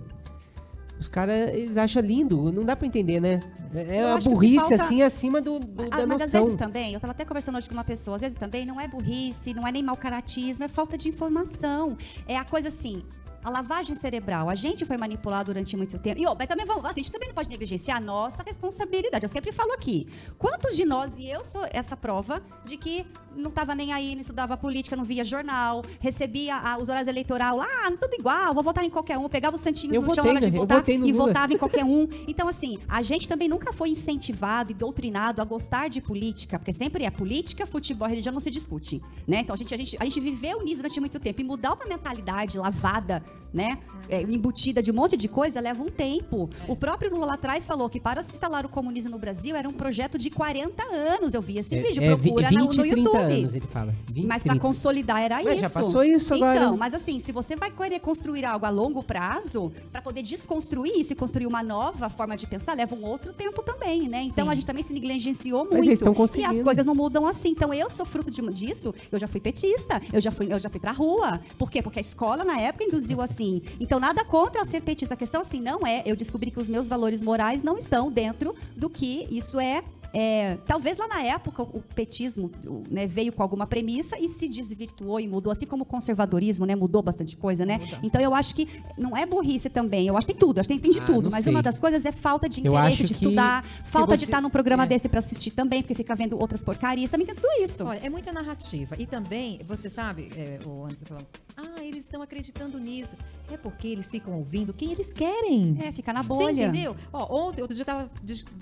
[0.98, 2.50] Os caras, eles acham lindo.
[2.52, 3.40] Não dá pra entender, né?
[3.72, 6.42] É Eu uma burrice, falta- assim, acima do, do- Ah, da mas às noção.
[6.44, 8.86] vezes também, eu tava até conversando hoje com uma pessoa, às vezes também não é
[8.88, 11.96] burrice, não é nem mau caratismo, é falta de informação.
[12.26, 13.02] É a coisa assim.
[13.42, 16.20] A lavagem cerebral, a gente foi manipulado durante muito tempo.
[16.20, 19.24] E ó, mas também vamos, assim, a gente também não pode negligenciar a nossa responsabilidade.
[19.24, 20.08] Eu sempre falo aqui.
[20.38, 24.20] Quantos de nós, e eu sou essa prova, de que não estava nem aí, não
[24.20, 28.62] estudava política, não via jornal, recebia ah, os horários eleitorais lá, ah, tudo igual, vou
[28.62, 30.88] votar em qualquer um, pegava os santinhos Eu no chão votei, na hora de votar
[30.88, 31.26] e Lula.
[31.26, 32.08] votava em qualquer um.
[32.26, 36.72] Então, assim, a gente também nunca foi incentivado e doutrinado a gostar de política, porque
[36.72, 39.40] sempre é política, futebol e religião não se discute, né?
[39.40, 41.40] Então, a gente, a gente, a gente viveu nisso durante muito tempo.
[41.40, 43.78] E mudar uma mentalidade lavada, né?
[44.10, 46.48] é, embutida de um monte de coisa, leva um tempo.
[46.66, 49.68] O próprio Lula lá atrás falou que para se instalar o comunismo no Brasil era
[49.68, 51.32] um projeto de 40 anos.
[51.32, 53.16] Eu vi esse É, vídeo, é, procura 20, no, no 30 YouTube.
[53.18, 53.94] anos, ele fala.
[54.08, 54.60] 20, Mas para 30.
[54.66, 55.62] consolidar era Mas isso.
[55.62, 59.02] já passou isso agora, Então, mas assim, se você vai querer construir algo a longo
[59.02, 63.32] prazo, para poder desconstruir isso e construir uma nova forma de pensar, leva um outro
[63.32, 64.22] tempo também, né?
[64.22, 64.50] Então Sim.
[64.50, 66.36] a gente também se negligenciou Mas muito.
[66.36, 67.50] e as coisas não mudam assim.
[67.50, 68.92] Então eu sou fruto de, disso.
[69.12, 71.40] Eu já fui petista, eu já fui, eu já fui pra rua.
[71.56, 71.80] Por quê?
[71.80, 73.62] Porque a escola na época induziu assim.
[73.78, 75.14] Então nada contra ser petista.
[75.14, 78.54] A questão assim não é, eu descobri que os meus valores morais não estão dentro
[78.76, 83.42] do que isso é é, talvez lá na época o petismo o, né, veio com
[83.42, 86.74] alguma premissa e se desvirtuou e mudou, assim como o conservadorismo, né?
[86.74, 87.80] Mudou bastante coisa, né?
[88.02, 88.68] Então eu acho que
[88.98, 90.06] não é burrice também.
[90.06, 91.30] Eu acho que tem tudo, acho que tem, de Ah, tudo.
[91.30, 91.52] Mas sei.
[91.52, 94.84] uma das coisas é falta de interesse de estudar, falta de você- estar num programa
[94.84, 94.86] é.
[94.86, 97.10] desse para assistir também, porque fica vendo outras porcarias.
[97.10, 97.84] Também tem tudo isso.
[97.84, 98.96] Olha, é muita narrativa.
[98.98, 103.14] E também, você sabe, é, o Anderson falando, ah, eles estão acreditando nisso.
[103.52, 105.76] É porque eles ficam ouvindo quem eles querem.
[105.80, 106.66] É, fica na Você bolha.
[106.68, 106.94] entendeu?
[107.12, 108.10] Ó, ontem, outro dia eu tava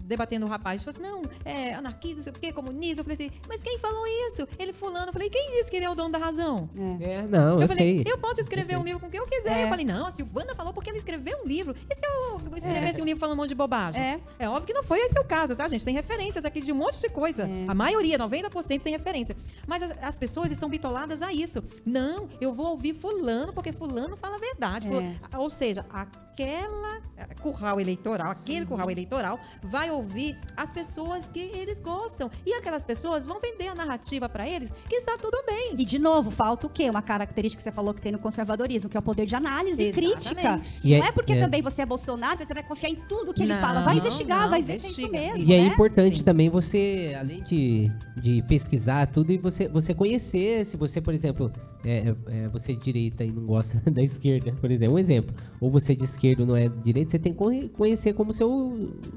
[0.05, 3.01] debatendo um rapaz, falou assim, não, é anarquista, não sei o quê, comunista.
[3.01, 4.47] Eu falei assim, mas quem falou isso?
[4.59, 5.07] Ele fulano.
[5.09, 6.69] Eu falei, quem disse que ele é o dono da razão?
[7.01, 7.19] É.
[7.19, 8.13] É, não, eu, falei, sei.
[8.13, 9.59] eu posso escrever Eu um livro com quem eu quiser.
[9.61, 9.65] É.
[9.65, 11.75] Eu falei, não, a Silvana falou porque ela escreveu um livro.
[11.91, 14.03] E se eu escrevesse um livro falando um monte de bobagem?
[14.03, 14.21] É.
[14.39, 15.85] É óbvio que não foi esse o caso, tá, gente?
[15.85, 17.45] Tem referências aqui de um monte de coisa.
[17.45, 17.65] É.
[17.69, 19.37] A maioria, 90% tem referência.
[19.67, 21.63] Mas as, as pessoas estão bitoladas a isso.
[21.85, 24.87] Não, eu vou ouvir fulano porque fulano fala a verdade.
[24.87, 24.91] É.
[24.91, 31.39] Fula- Ou seja, aquela eh, curral eleitoral, aquele curral eleitoral vai ouvir as pessoas que
[31.41, 32.31] eles gostam.
[32.45, 35.75] E aquelas pessoas vão vender a narrativa para eles que está tudo bem.
[35.79, 36.89] E, de novo, falta o quê?
[36.91, 39.83] Uma característica que você falou que tem no conservadorismo, que é o poder de análise
[39.83, 40.29] e Exatamente.
[40.35, 40.61] crítica.
[40.85, 41.41] E não é- é porque é.
[41.41, 43.81] também você é Bolsonaro, você vai confiar em tudo que ele Não, fala.
[43.83, 45.35] Vai investigar, não, vai ver se é isso investiga.
[45.35, 45.67] mesmo, E é né?
[45.69, 46.25] importante Sim.
[46.25, 51.53] também você, além de, de pesquisar tudo, e você, você conhecer, se você, por exemplo,
[51.85, 55.35] é, é, é, você é direita e não gosta da esquerda, por exemplo, um exemplo.
[55.61, 58.13] Ou você é de esquerda e não é de direita, você tem que conhe- conhecer
[58.15, 58.49] como seu,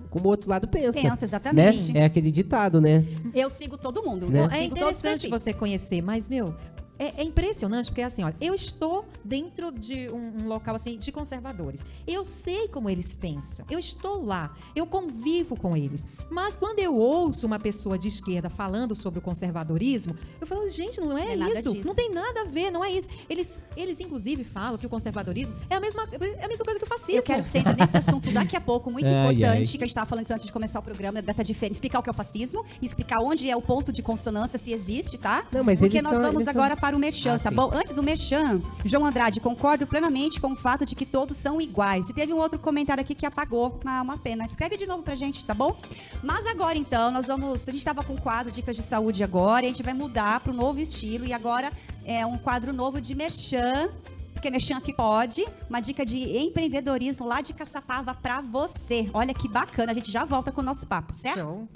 [0.10, 0.94] como o outro lado pensa.
[0.94, 1.18] Pensa, né?
[1.22, 1.98] exatamente.
[1.98, 3.06] É aquele ditado, né?
[3.34, 4.28] Eu sigo todo mundo.
[4.28, 4.40] Né?
[4.40, 6.54] Eu É os interessante você conhecer, mas, meu,
[7.00, 11.12] é, é impressionante, porque assim, olha, eu estou dentro de um, um local assim de
[11.12, 11.84] conservadores.
[12.08, 13.66] Eu sei como eles pensam.
[13.70, 16.06] Eu estou lá, eu convivo com eles.
[16.30, 21.00] Mas quando eu ouço uma pessoa de esquerda falando sobre o conservadorismo, eu falo, gente,
[21.02, 21.74] não é, É isso.
[21.86, 23.08] Não tem nada a ver, não é isso.
[23.30, 26.86] Eles, eles inclusive, falam que o conservadorismo é a mesma, é a mesma coisa que
[26.86, 27.20] o fascismo.
[27.20, 29.66] Eu quero que você entre nesse assunto daqui a pouco, muito Ai, importante, ai.
[29.66, 32.04] que a gente estava falando isso antes de começar o programa, dessa diferença, explicar o
[32.04, 35.46] que é o fascismo, e explicar onde é o ponto de consonância, se existe, tá?
[35.52, 37.50] Não, mas Porque eles nós são- vamos eles são- agora para o Merchan, Ah, tá
[37.50, 37.56] sim.
[37.56, 37.72] bom?
[37.74, 42.10] Antes do Merchan, João Andrade, concordo plenamente com o fato de que todos são iguais.
[42.10, 43.80] E teve um outro comentário aqui que apagou.
[43.86, 44.44] Ah, uma pena.
[44.44, 45.78] Escreve de novo pra gente, tá bom?
[46.22, 47.66] Mas agora então, nós vamos.
[47.68, 50.42] A gente estava com o quadro Dicas de Saúde agora, e a gente vai mudar
[50.42, 51.26] para um novo estilo.
[51.26, 51.72] E agora
[52.04, 53.90] é um quadro novo de Merchan.
[54.34, 55.46] Porque Merchan aqui pode.
[55.70, 59.10] Uma dica de empreendedorismo lá de Caçapava pra você.
[59.14, 59.92] Olha que bacana.
[59.94, 61.40] A gente já volta com o nosso papo, certo?
[61.40, 61.70] Show.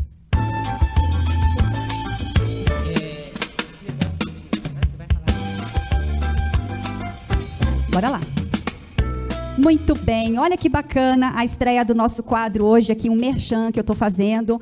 [7.96, 8.20] Bora lá.
[9.58, 13.80] Muito bem, olha que bacana a estreia do nosso quadro hoje aqui, um merchan que
[13.80, 14.60] eu estou fazendo.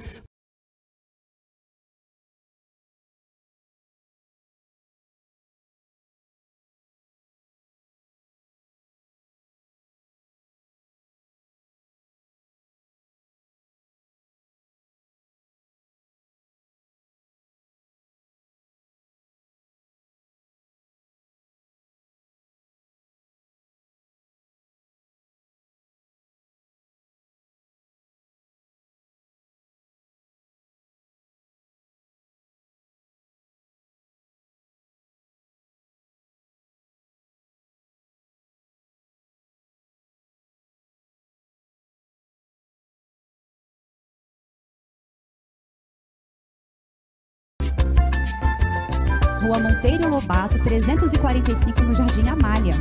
[49.44, 52.76] Rua Monteiro Lobato, 345 no Jardim Amália.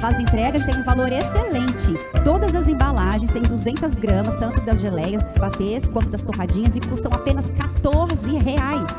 [0.00, 1.94] Faz entregas tem um valor excelente.
[2.22, 6.80] Todas as embalagens têm 200 gramas, tanto das geleias, dos patês, quanto das torradinhas, e
[6.80, 8.92] custam apenas 14 reais.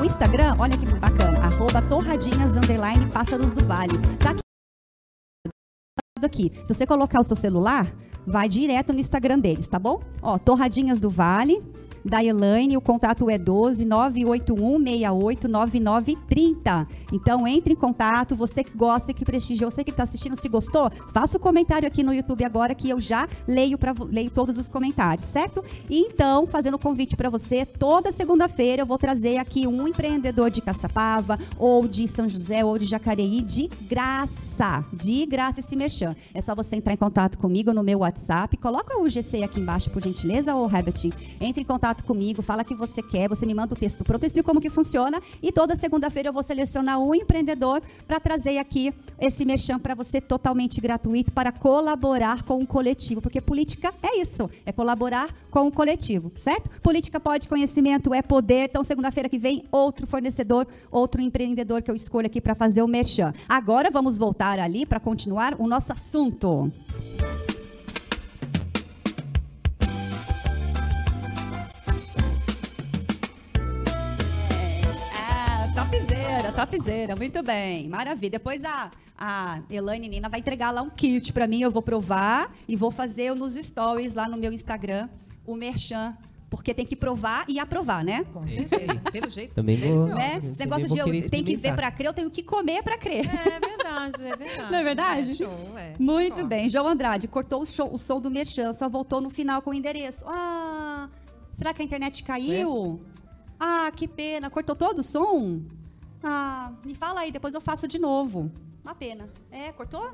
[0.00, 3.98] O Instagram, olha que bacana, arroba torradinhas, underline, pássaros do vale.
[4.20, 4.42] Tá aqui
[6.24, 6.52] aqui.
[6.64, 7.92] Se você colocar o seu celular,
[8.26, 10.00] vai direto no Instagram deles, tá bom?
[10.22, 11.62] Ó, Torradinhas do Vale,
[12.04, 16.88] da Elaine, o contato é 12 981 68 9930.
[17.12, 20.90] Então entre em contato, você que gosta, que prestigia, você que está assistindo, se gostou,
[21.12, 24.68] faça o comentário aqui no YouTube agora que eu já leio para leio todos os
[24.68, 25.64] comentários, certo?
[25.88, 30.50] E então, fazendo o convite para você, toda segunda-feira eu vou trazer aqui um empreendedor
[30.50, 36.14] de Caçapava ou de São José ou de Jacareí de graça, de graça esse merchan.
[36.34, 39.90] É só você entrar em contato comigo no meu WhatsApp, coloca o GC aqui embaixo
[39.90, 41.10] por gentileza, ô Herbert.
[41.40, 44.26] Entre em contato comigo, fala que você quer, você me manda o texto pronto, eu
[44.26, 48.92] explico como que funciona e toda segunda-feira eu vou selecionar um empreendedor para trazer aqui
[49.20, 54.48] esse merchan para você totalmente gratuito para colaborar com o coletivo, porque política é isso,
[54.64, 56.70] é colaborar com o coletivo, certo?
[56.80, 58.68] Política pode, conhecimento é poder.
[58.70, 62.88] Então segunda-feira que vem outro fornecedor, outro empreendedor que eu escolho aqui para fazer o
[62.88, 63.32] merchan.
[63.48, 66.70] Agora vamos voltar ali para continuar o nosso assunto.
[76.52, 78.30] Topzera, muito bem, maravilha.
[78.32, 82.52] Depois a, a Elaine Nina vai entregar lá um kit pra mim, eu vou provar
[82.68, 85.08] e vou fazer nos stories lá no meu Instagram
[85.46, 86.16] o merchan,
[86.48, 88.24] porque tem que provar e aprovar, né?
[88.32, 89.00] Com certeza.
[89.10, 89.54] Pelo jeito.
[89.54, 90.34] Também vou- né?
[90.34, 92.82] eu Esse também negócio de eu tem que ver pra crer, eu tenho que comer
[92.82, 93.24] pra crer.
[93.28, 94.70] É verdade, é verdade.
[94.70, 95.30] Não é verdade?
[95.32, 95.94] É, show, é.
[95.98, 96.48] Muito Concordo.
[96.48, 96.68] bem.
[96.68, 99.74] João Andrade cortou o, show, o som do Merchan, só voltou no final com o
[99.74, 100.24] endereço.
[100.28, 101.08] Ah,
[101.50, 103.00] será que a internet caiu?
[103.58, 104.50] Ah, que pena.
[104.50, 105.60] Cortou todo o som?
[106.22, 108.50] Ah, me fala aí, depois eu faço de novo.
[108.84, 109.28] Uma pena.
[109.50, 110.12] É, cortou?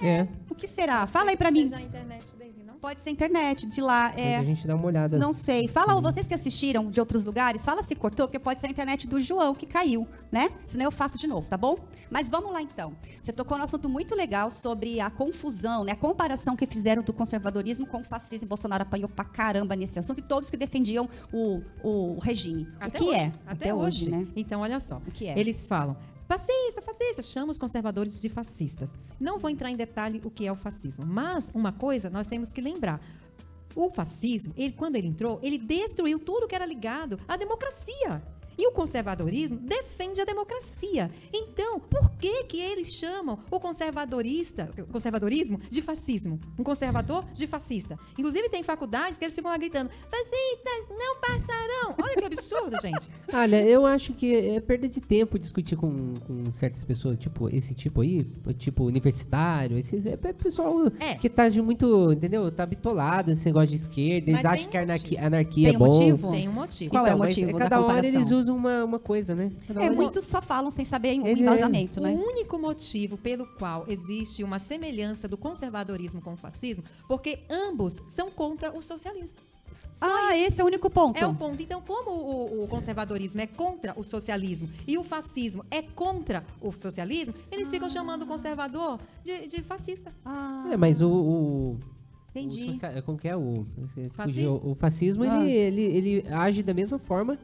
[0.00, 1.06] É, O que será?
[1.06, 1.62] Fala aí pra mim.
[1.62, 2.61] Seja a internet dele?
[2.82, 4.08] Pode ser internet de lá.
[4.12, 5.16] mas a É, gente dá uma olhada.
[5.16, 5.68] não sei.
[5.68, 9.06] Fala, vocês que assistiram de outros lugares, fala se cortou, porque pode ser a internet
[9.06, 10.50] do João que caiu, né?
[10.64, 11.78] Senão eu faço de novo, tá bom?
[12.10, 12.92] Mas vamos lá então.
[13.20, 15.92] Você tocou num assunto muito legal sobre a confusão, né?
[15.92, 18.48] A comparação que fizeram do conservadorismo com o fascismo.
[18.48, 22.66] Bolsonaro apanhou pra caramba nesse assunto e todos que defendiam o, o regime.
[22.80, 23.16] Até o que hoje.
[23.20, 23.32] é?
[23.46, 24.10] Até, hoje.
[24.10, 24.26] né?
[24.34, 24.96] Então, olha só.
[24.96, 25.38] O que é?
[25.38, 25.96] Eles falam.
[26.32, 28.94] Fascista, fascista, chama os conservadores de fascistas.
[29.20, 32.54] Não vou entrar em detalhe o que é o fascismo, mas uma coisa nós temos
[32.54, 33.02] que lembrar.
[33.76, 38.22] O fascismo, ele, quando ele entrou, ele destruiu tudo que era ligado à democracia.
[38.58, 41.10] E o conservadorismo defende a democracia.
[41.32, 46.38] Então, por que que eles chamam o conservadorista, o conservadorismo de fascismo?
[46.58, 47.98] Um conservador de fascista.
[48.18, 51.94] Inclusive tem faculdades que eles ficam lá gritando: "Fascistas não passarão".
[52.02, 53.10] Olha que absurdo, gente.
[53.32, 57.74] Olha, eu acho que é perda de tempo discutir com, com certas pessoas, tipo, esse
[57.74, 58.24] tipo aí,
[58.58, 61.14] tipo, universitário, esses, é é pessoal É.
[61.14, 62.50] que tá de muito, entendeu?
[62.50, 65.76] Tá bitolado nesse negócio de esquerda, eles Mas acham que a anarquia, anarquia Tem é
[65.76, 65.92] um bom.
[65.98, 66.30] motivo?
[66.30, 66.90] Tem um motivo.
[66.90, 68.20] Qual é o mas motivo da Cada hora comparação?
[68.20, 69.50] eles usam uma, uma coisa, né?
[69.68, 72.10] É, hora- muitos só falam sem saber o Ele é- embasamento, né?
[72.12, 78.02] O único motivo pelo qual existe uma semelhança do conservadorismo com o fascismo, porque ambos
[78.06, 79.38] são contra o socialismo.
[79.92, 81.18] Só Ah, esse é o único ponto.
[81.22, 81.60] É o ponto.
[81.62, 86.72] Então, como o, o conservadorismo é contra o socialismo e o fascismo é contra o
[86.72, 90.10] socialismo, eles ficam chamando o conservador de, de fascista.
[90.24, 91.10] Ah, É, mas o.
[91.10, 91.78] o
[92.30, 92.70] entendi.
[92.98, 93.66] O como que é o.
[94.14, 94.62] Fascismo?
[94.64, 95.44] o fascismo, Ah.
[95.44, 95.82] ele, ele,
[96.20, 97.38] ele age da mesma forma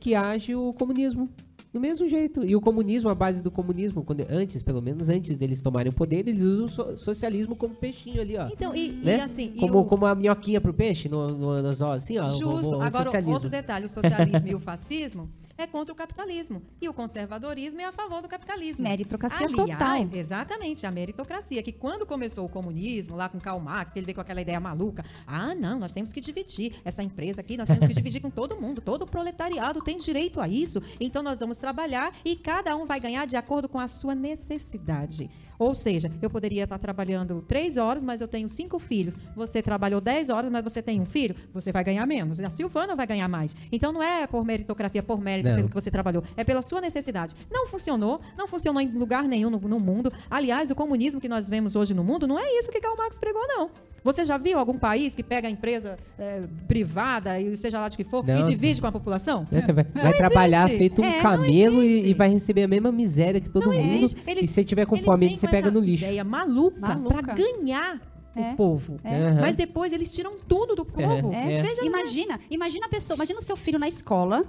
[0.00, 1.28] que age o comunismo.
[1.72, 2.44] Do mesmo jeito.
[2.44, 5.94] E o comunismo, a base do comunismo, quando, antes, pelo menos antes deles tomarem o
[5.94, 8.48] poder, eles usam o so- socialismo como peixinho ali, ó.
[8.48, 9.20] Então, e, e Né?
[9.22, 9.52] assim.
[9.54, 12.26] e Como, o- como a minhoquinha pro peixe, no, no, nos ó, assim, ó.
[12.26, 12.74] o- Justo.
[12.74, 13.34] o, o Agora, socialismo.
[13.34, 15.30] outro detalhe: o socialismo e o fascismo
[15.60, 16.62] é contra o capitalismo.
[16.80, 18.82] E o conservadorismo é a favor do capitalismo.
[18.82, 19.96] Meritocracia Aliás, total.
[20.12, 21.62] Exatamente, a meritocracia.
[21.62, 24.58] Que quando começou o comunismo, lá com Karl Marx, que ele veio com aquela ideia
[24.58, 28.30] maluca: ah, não, nós temos que dividir essa empresa aqui, nós temos que dividir com
[28.30, 28.80] todo mundo.
[28.80, 30.82] Todo o proletariado tem direito a isso.
[30.98, 35.30] Então nós vamos trabalhar e cada um vai ganhar de acordo com a sua necessidade.
[35.60, 39.14] Ou seja, eu poderia estar trabalhando três horas, mas eu tenho cinco filhos.
[39.36, 42.40] Você trabalhou dez horas, mas você tem um filho, você vai ganhar menos.
[42.40, 43.54] A Silvana vai ganhar mais.
[43.70, 45.56] Então não é por meritocracia, por mérito Não.
[45.56, 47.36] pelo que você trabalhou, é pela sua necessidade.
[47.50, 50.10] Não funcionou, não funcionou em lugar nenhum no, no mundo.
[50.30, 53.18] Aliás, o comunismo que nós vemos hoje no mundo não é isso que Karl Marx
[53.18, 53.70] pregou, não.
[54.02, 57.96] Você já viu algum país que pega a empresa eh, privada, e seja lá de
[57.96, 59.46] que for, e Não, divide com a população?
[59.50, 62.68] Né, Você vai, vai trabalhar feito um É, não camelo e, e vai receber a
[62.68, 63.92] mesma miséria que todo Não mundo.
[63.92, 66.04] Eles- e se você tiver com fome, você pega no lixo.
[66.04, 67.22] ideia maluca, Maluca.
[67.22, 68.00] para ganhar
[68.36, 68.52] É.
[68.52, 69.00] o povo.
[69.02, 69.14] É.
[69.16, 69.40] Aham.
[69.40, 71.32] Mas depois eles tiram tudo do povo.
[71.32, 71.62] É, É.
[71.62, 74.44] Veja imagina, imagina a pessoa, imagina o seu filho na escola,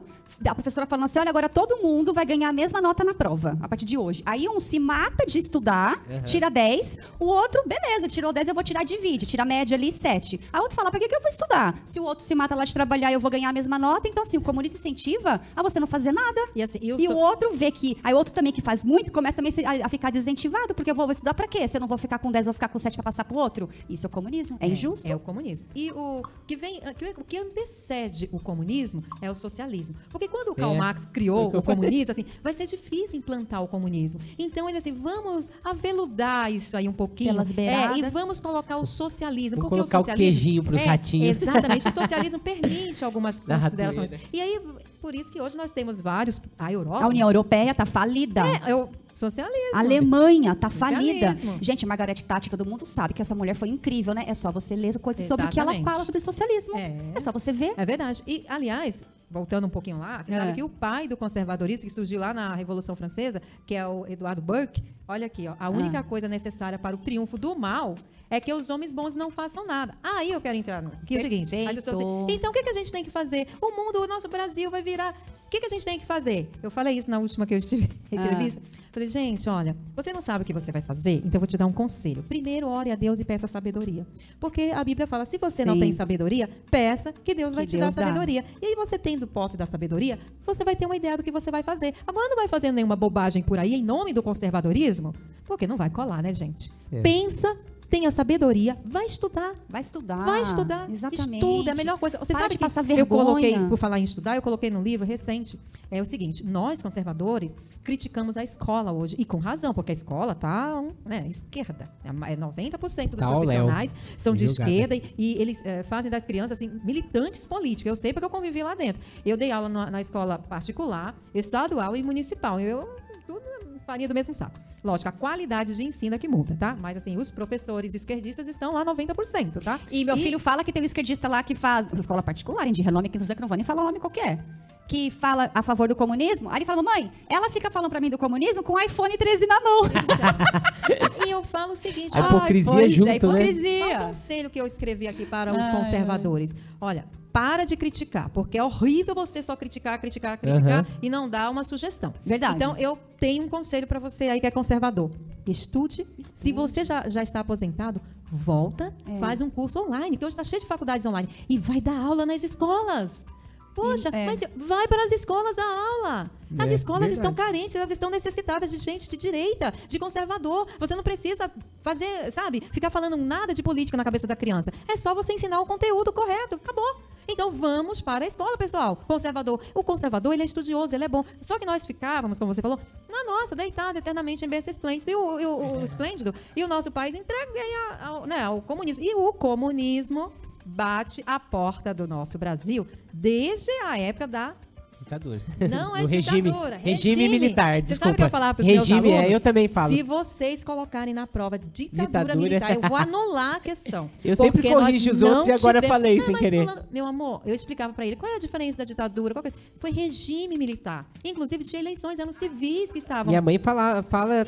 [0.46, 3.58] a professora falando assim, olha, agora todo mundo vai ganhar a mesma nota na prova,
[3.62, 4.24] a partir de hoje.
[4.26, 6.22] Aí um se mata de estudar, Aham.
[6.24, 9.92] tira 10, o outro, beleza, tirou 10, eu vou tirar divide, tira a média ali
[9.92, 10.40] 7.
[10.54, 11.80] Aí o outro fala, pra que, que eu vou estudar?
[11.86, 14.24] Se o outro se mata lá de trabalhar, eu vou ganhar a mesma nota, então
[14.24, 16.42] assim, o comunista incentiva a você não fazer nada.
[16.56, 17.98] E, assim, eu E sou- o outro vê que.
[18.04, 21.06] Aí o outro também que faz muito começa também a, ficar desincentivado, porque eu vou,
[21.06, 21.68] vou estudar pra quê?
[21.68, 23.38] Se eu não vou ficar com 10, eu vou ficar com 7 pra passar pro
[23.38, 23.70] outro.
[23.90, 24.58] Isso é o comunismo.
[24.60, 25.08] É, injusto.
[25.08, 25.68] É o comunismo.
[25.76, 26.82] E o que vem,
[27.18, 29.96] o que antecede o comunismo é o socialismo.
[30.10, 30.78] Porque quando o Karl É.
[30.78, 34.20] Marx criou o eu o comunismo, assim, vai ser difícil implantar o comunismo.
[34.38, 37.32] Então ele assim, vamos aveludar isso aí um pouquinho.
[37.32, 39.58] Pelas É, e vamos colocar o socialismo.
[39.58, 41.42] Vamos porque colocar o socialismo, queijinho pros é, ratinhos.
[41.42, 41.88] Exatamente.
[41.88, 44.12] O socialismo permite algumas considerações.
[44.32, 44.60] E aí,
[45.02, 46.42] por isso que hoje nós temos vários.
[46.58, 47.04] A Europa.
[47.04, 48.42] A União Europeia tá falida.
[48.66, 49.76] É, é o socialismo.
[49.76, 51.28] Alemanha tá falida.
[51.34, 51.58] Socialismo.
[51.62, 54.26] Gente, Margaret Thatcher, todo mundo sabe que essa mulher foi incrível, né?
[54.28, 56.78] É só você ler coisas sobre o que ela fala sobre socialismo.
[56.78, 56.96] É.
[57.16, 57.74] É, só você ver.
[57.78, 58.24] É verdade.
[58.28, 60.38] E, aliás, voltando um pouquinho lá, você É.
[60.40, 64.06] sabe que o pai do conservadorismo, que surgiu lá na Revolução Francesa, que é o
[64.08, 66.04] Eduardo Burke, olha aqui, ó, a única Ah.
[66.04, 67.96] coisa necessária para o triunfo do mal
[68.32, 69.94] é que os homens bons não façam nada.
[70.02, 70.90] Aí eu quero entrar no.
[71.06, 71.44] Que é o seguinte.
[71.54, 72.28] assim, Perfeito.
[72.30, 73.48] então o que, que a gente tem que fazer?
[73.62, 75.14] O mundo, o nosso Brasil vai virar
[75.52, 76.50] que, que a gente tem que fazer?
[76.64, 78.24] Eu falei isso na última que eu estive em Ah.
[78.24, 78.62] entrevista.
[78.90, 81.58] Falei, gente, olha, você não sabe o que você vai fazer, então eu vou te
[81.58, 82.24] dar um conselho.
[82.24, 84.08] Primeiro, ore a Deus e peça sabedoria.
[84.40, 85.80] Porque a Bíblia fala, se você não Sim.
[85.82, 88.08] tem sabedoria, peça que Deus vai Que te Deus dar dá.
[88.08, 88.46] sabedoria.
[88.62, 91.52] E aí você tendo posse da sabedoria, você vai ter uma ideia do que você
[91.52, 91.94] vai fazer.
[92.08, 95.14] Agora não vai fazendo nenhuma bobagem por aí em nome do conservadorismo,
[95.46, 96.72] porque não vai colar, né, gente?
[96.92, 97.02] É.
[97.02, 97.58] Pensa,
[97.92, 99.54] tenha sabedoria, vai estudar.
[99.70, 100.26] Vai estudar.
[100.26, 100.90] Vai estudar.
[100.90, 101.34] Exatamente.
[101.36, 102.18] Estuda, é a melhor coisa.
[102.18, 103.24] Você Para sabe que passar eu vergonha.
[103.26, 105.60] coloquei, por falar em estudar, eu coloquei num livro recente,
[105.92, 110.34] é o seguinte, nós conservadores criticamos a escola hoje, e com razão, porque a escola
[110.34, 111.92] tá, né, esquerda.
[112.04, 116.10] É ma- É 90% dos Tá profissionais são de esquerda e, e eles eh, fazem
[116.10, 117.90] das crianças assim, militantes políticos.
[117.90, 119.02] Eu sei porque eu convivi lá dentro.
[119.26, 122.58] Eu dei aula na, na escola particular, estadual e municipal.
[122.58, 122.88] Eu
[123.28, 123.42] tudo
[123.86, 124.58] farinha do mesmo saco.
[124.84, 126.76] Lógico, a qualidade de ensino é que muda, tá?
[126.80, 129.80] Mas assim, os professores esquerdistas estão lá 90%, tá?
[129.92, 131.88] E meu filho fala que tem um esquerdista lá que faz.
[131.98, 134.44] Escola particular, hein, de renome, que não vou nem falar o nome qualquer.
[134.88, 136.50] Que fala a favor do comunismo.
[136.50, 139.46] Aí ele fala, mãe, ela fica falando pra mim do comunismo com o iPhone 13
[139.46, 139.82] na mão.
[141.26, 143.20] E eu falo o seguinte, A hipocrisia pois é, junto, né?
[143.20, 144.00] Qual o hipocrisia.
[144.00, 146.54] conselho que eu escrevi aqui para os Ai, conservadores?
[146.82, 150.86] Olha, para de criticar, porque é horrível você só criticar, criticar, criticar Aham.
[151.02, 152.14] e não dar uma sugestão.
[152.26, 152.56] Verdade.
[152.56, 155.12] Então, eu tenho um conselho para você aí que é conservador.
[155.48, 156.06] Estude.
[156.20, 159.18] Se você já, já está aposentado, volta, É.
[159.20, 162.26] faz um curso online, que hoje está cheio de faculdades online, e vai dar aula
[162.26, 163.26] nas escolas.
[163.74, 164.26] Poxa, É.
[164.26, 166.32] mas vai para as escolas dar aula.
[166.60, 167.20] As É, escolas verdade.
[167.28, 170.68] estão carentes, elas estão necessitadas de gente de direita, de conservador.
[170.78, 171.50] Você não precisa
[171.82, 174.72] fazer, sabe, ficar falando nada de política na cabeça da criança.
[174.88, 176.56] É só você ensinar o conteúdo correto.
[176.56, 176.98] Acabou.
[177.30, 178.98] Então vamos para a escola, pessoal.
[179.08, 179.62] Conservador.
[179.74, 181.24] O conservador, ele é estudioso, ele é bom.
[181.42, 182.78] Só que nós ficávamos, como você falou,
[183.10, 185.10] na nossa, deitado eternamente em berço esplêndido.
[185.10, 186.36] E o, e o- o esplêndido.
[186.56, 187.52] E o nosso país entregue
[187.92, 189.02] a- ao, né, ao comunismo.
[189.04, 190.34] E o comunismo
[190.66, 194.54] bate a porta do nosso Brasil desde a época da
[195.00, 195.42] Ditadura.
[195.70, 196.78] não é Do regime, ditadura.
[196.78, 198.06] regime militar, Você desculpa.
[198.06, 199.32] sabe o que eu falar para os meus Regime, é, alunos?
[199.34, 199.90] eu também falo.
[199.94, 202.36] Se vocês colocarem na prova ditadura, Ditadura.
[202.36, 204.12] militar, eu vou anular a questão.
[204.24, 206.66] Eu sempre corrijo os outros e agora tivemos- falei Não, sem querer.
[206.68, 209.34] fulano- meu amor, eu explicava para ele qual é a diferença da ditadura.
[209.44, 211.10] é- Foi regime militar.
[211.26, 213.26] Inclusive, tinha eleições, eram civis que estavam.
[213.32, 214.46] Minha mãe fala, fala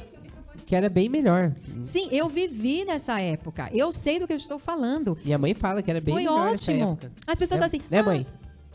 [0.73, 1.51] que era bem melhor.
[1.83, 3.69] Sim, eu vivi nessa época.
[3.71, 5.15] Eu sei do que eu estou falando.
[5.23, 6.97] Minha mãe fala que era bem Foi melhor ótimo.
[7.27, 7.81] As pessoas né, assim.
[7.91, 8.25] Né, "Ah, mãe?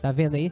[0.01, 0.49] Tá vendo aí?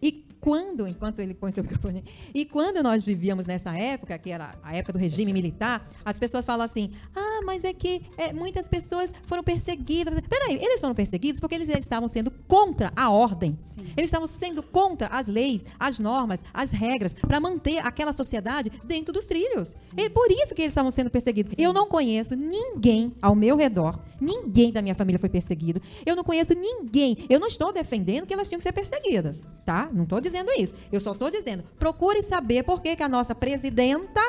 [0.00, 4.30] E, e quando, enquanto ele põe seu microfone, e quando nós vivíamos nessa época, que
[4.30, 8.32] era a época do regime militar, as pessoas falam assim: ah, mas é que é,
[8.32, 10.14] muitas pessoas foram perseguidas.
[10.20, 13.58] Peraí, eles foram perseguidos porque eles estavam sendo contra a ordem.
[13.96, 19.12] Eles estavam sendo contra as leis, as normas, as regras, para manter aquela sociedade dentro
[19.12, 19.74] dos trilhos.
[19.96, 21.54] É por isso que eles estavam sendo perseguidos.
[21.58, 25.82] Eu não conheço ninguém ao meu redor, ninguém da minha família foi perseguido.
[26.04, 27.16] Eu não conheço ninguém.
[27.28, 29.90] Eu não estou defendendo que elas tinham que ser perseguidas, tá?
[29.92, 30.74] Não estou dizendo isso.
[30.90, 34.20] Eu só estou dizendo, procure saber por que, que a nossa presidenta,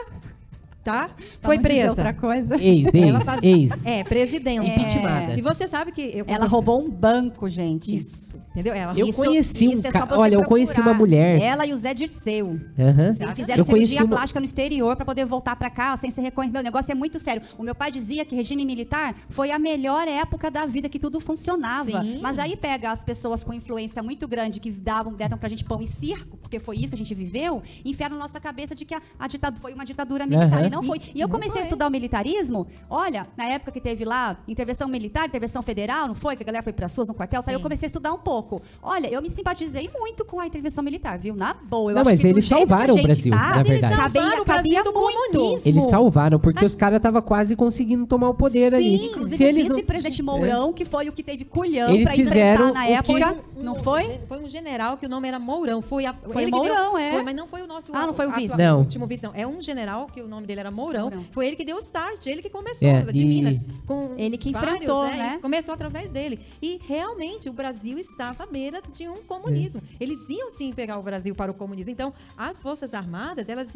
[0.88, 1.10] tá?
[1.42, 1.90] Foi presa.
[1.90, 2.56] outra coisa.
[2.56, 3.86] Ex, Ela ex, faz- ex.
[3.86, 4.66] É, presidenta.
[4.66, 5.34] Impeachmentada.
[5.38, 7.94] E você sabe que eu Ela roubou um banco, gente.
[7.94, 8.74] isso, entendeu?
[8.74, 11.42] Ela Eu Isso- conheci um isso é só ca- olha, eu conheci uma mulher.
[11.42, 12.60] Ela e o Zé Dirceu.
[12.78, 14.16] Eles fizeram Eu cirurgia uma...
[14.16, 16.54] plástica no exterior para poder voltar para cá sem ser reconhecido.
[16.54, 17.42] Meu negócio é muito sério.
[17.58, 21.20] O meu pai dizia que regime militar foi a melhor época da vida, que tudo
[21.20, 22.02] funcionava.
[22.02, 22.20] Sim.
[22.22, 25.82] Mas aí pega as pessoas com influência muito grande que davam, deram pra gente pão
[25.82, 28.86] e circo, porque foi isso que a gente viveu, e enfiaram na nossa cabeça de
[28.86, 30.60] que a, a ditadura foi uma ditadura militar.
[30.60, 30.68] Aham.
[30.78, 31.02] E não foi.
[31.16, 32.68] E eu comecei a estudar o militarismo.
[32.90, 36.36] Olha, na época que teve lá intervenção militar, intervenção federal, não foi?
[36.36, 37.42] Que a galera foi para suas no quartel.
[37.44, 37.52] Tá?
[37.52, 37.64] Eu Sim.
[37.64, 38.62] comecei a estudar um pouco.
[38.82, 41.36] Olha, eu me simpatizei muito com a intervenção militar, viu?
[41.36, 41.92] Na boa.
[41.92, 43.96] Eu Não, acho mas que do eles salvaram o Brasil, tá, na eles verdade.
[43.96, 45.32] cabia- Salvaram o Brasil cabia do muito.
[45.40, 45.68] comunismo.
[45.70, 49.06] Eles salvaram, porque Mas- os caras estavam quase conseguindo tomar o poder ali.
[49.08, 52.14] Inclusive Se o eles não- vice-presidente Mourão, que foi o que teve culhão Eles pra
[52.14, 54.20] fizeram enfrentar na época, não foi?
[54.28, 55.82] Foi um general que o nome era Mourão.
[55.82, 57.12] Foi, a, Foi Mourão, deu, é.
[57.14, 58.58] Foi, mas não foi o nosso Ah, não foi o vice.
[58.58, 58.80] Não.
[58.80, 59.32] último vice, não.
[59.34, 61.04] É um general que o nome dele era Mourão.
[61.06, 61.26] Mourão.
[61.32, 63.58] Foi ele que deu o start, ele que começou É, de e- Minas.
[63.86, 65.30] Com Ele que vários, enfrentou, né?
[65.32, 66.40] Isso Começou através dele.
[66.62, 69.82] E realmente o Brasil estava à beira de um comunismo.
[70.00, 70.04] É.
[70.04, 71.92] Eles iam sim pegar o Brasil para o comunismo.
[71.92, 73.74] Então, as Forças Armadas, elas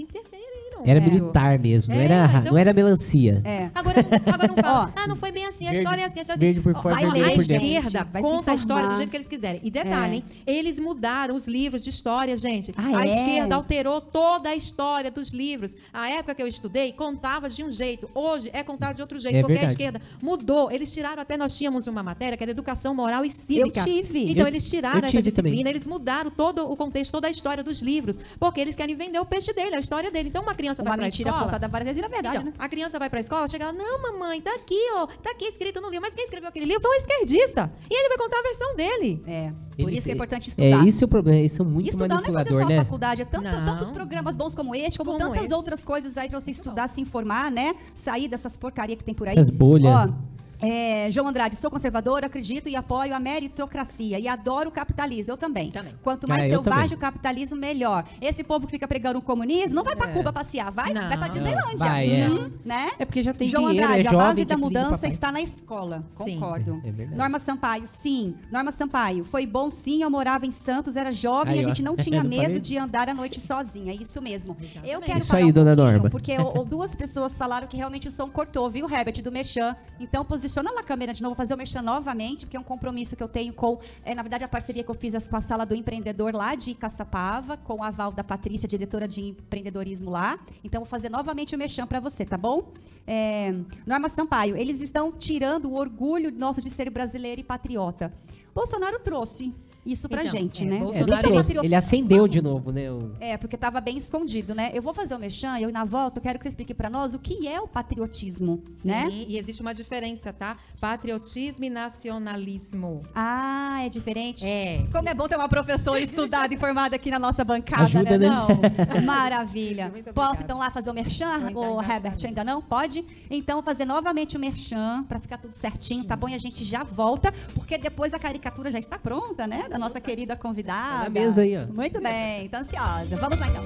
[0.86, 1.04] Era É.
[1.04, 3.42] militar mesmo, não, É, era, então- não era melancia.
[3.46, 3.70] É.
[3.74, 6.22] Agora, agora não fala, ah, não foi bem assim, a Verde- história é assim, a
[6.22, 6.74] história é verde assim.
[6.74, 9.62] por fora, Vai ler, a esquerda Vai conta a história do jeito que eles quiserem.
[9.64, 10.16] E detalhe, É.
[10.18, 10.24] hein?
[10.46, 12.72] eles mudaram os livros de história, gente.
[12.78, 13.10] Ah, a é?
[13.10, 15.76] esquerda alterou toda a história dos livros.
[15.94, 18.10] A época que eu estudei, contava de um jeito.
[18.14, 19.72] Hoje é contado de outro jeito, É porque verdade.
[19.72, 20.72] a esquerda mudou.
[20.72, 23.80] Eles tiraram até, nós tínhamos uma matéria que era educação moral e cívica.
[23.82, 24.32] Eu tive.
[24.32, 25.70] Então Eu- eles tiraram essa disciplina, também.
[25.70, 29.26] eles mudaram todo o contexto, toda a história dos livros, porque eles querem vender o
[29.26, 30.30] peixe dele, a história dele.
[30.30, 31.46] Então uma criança Uma vai pra mentira escola...
[31.46, 32.54] contada várias vezes e na verdade, Então, né?
[32.60, 35.82] a criança vai pra escola, chega lá, não, mamãe, tá aqui, ó, tá aqui escrito
[35.82, 36.02] no livro.
[36.06, 37.72] Mas quem escreveu aquele livro foi um esquerdista.
[37.90, 39.22] E ele vai contar a versão dele.
[39.28, 39.52] É.
[39.72, 40.66] Por Eles- isso que é importante estudar.
[40.86, 42.78] É isso o problema, eles são muito Estudar não é fazer manipulador, só né?
[42.78, 45.54] a faculdade, é tanto- tantos programas bons como este, como, Como tantas esse.
[45.54, 47.74] outras coisas aí pra você estudar, se informar, né?
[47.96, 49.34] Sair dessas porcaria que tem por aí.
[49.36, 49.92] Essas bolhas.
[50.10, 50.14] Ó,
[50.62, 55.34] é, João Andrade, sou conservador, acredito e apoio a meritocracia e adoro o capitalismo.
[55.34, 55.72] Eu também.
[55.72, 55.94] Também.
[56.04, 56.98] Quanto mais eu selvagem também.
[56.98, 58.06] o capitalismo, melhor.
[58.22, 60.94] Esse povo que fica pregando o comunismo não vai pra Cuba passear, vai?
[60.94, 61.08] Não.
[61.08, 61.78] Vai pra Disneylândia.
[61.78, 62.30] Vai, é.
[62.30, 62.92] Hum, né?
[63.00, 65.32] É porque já tem João dinheiro, Andrade, é a jovem, base tem da mudança está
[65.32, 66.04] na escola.
[66.10, 66.40] Sim.
[66.40, 66.82] Concordo.
[66.84, 67.06] É, é.
[67.08, 68.36] Norma Sampaio, sim.
[68.52, 71.70] Norma Sampaio, foi bom sim, eu morava em Santos, era jovem, Aí, a ó.
[71.70, 72.60] gente não tinha medo falei?
[72.60, 74.56] de andar à noite sozinha, isso mesmo.
[74.60, 75.06] Eu Exatamente.
[75.06, 76.10] quero Isso falar aí, um dona Norma.
[76.10, 76.36] Porque
[76.68, 79.76] duas pessoas falaram que realmente o som cortou, viu, Herbert, do Merchan.
[80.00, 82.64] Então, posiciona lá a câmera de novo, vou fazer o Merchan novamente, porque é um
[82.64, 85.42] compromisso que eu tenho com, é, na verdade, a parceria que eu fiz com a
[85.42, 90.40] sala do empreendedor lá de Caçapava, com o aval da Patrícia, diretora de empreendedorismo lá.
[90.64, 92.74] Então, vou fazer novamente o Merchan para você, tá bom?
[93.08, 93.54] É,
[93.86, 98.14] Norma Sampaio, eles estão tirando o orgulho nosso de ser brasileiro e patriota.
[98.54, 99.54] Bolsonaro trouxe
[99.86, 100.76] isso pra Então, gente, é, né?
[100.76, 102.92] É, Bolsonaro, ele, trouxe, ele acendeu de novo, né?
[102.92, 104.70] o- É, porque estava bem escondido, né?
[104.74, 106.90] Eu vou fazer o merchan e eu, na volta, eu quero que você explique para
[106.90, 109.08] nós o que é o patriotismo, Sim, né?
[109.10, 110.56] e existe uma diferença, tá?
[110.80, 113.02] Patriotismo e nacionalismo.
[113.16, 114.46] Ah, é diferente?
[114.46, 114.86] É.
[114.92, 118.18] Como é bom ter uma professora estudada e formada aqui na nossa bancada, Ajuda, né?
[118.18, 118.28] né?
[118.30, 118.48] Não?
[119.04, 119.92] Maravilha.
[120.14, 122.14] Posso então lá fazer o merchan, Então, o então, Herbert?
[122.18, 122.28] então.
[122.30, 122.62] Ainda não?
[122.62, 123.04] Pode?
[123.30, 126.30] Então, fazer novamente o merchan para ficar tudo certinho, tá bom?
[126.30, 129.66] E a gente já volta, porque depois a caricatura já está pronta, né?
[129.72, 130.98] Da nossa querida convidada.
[130.98, 131.66] Tá na mesa aí, ó.
[131.72, 133.16] Muito bem, tô ansiosa.
[133.16, 133.64] Vamos lá então.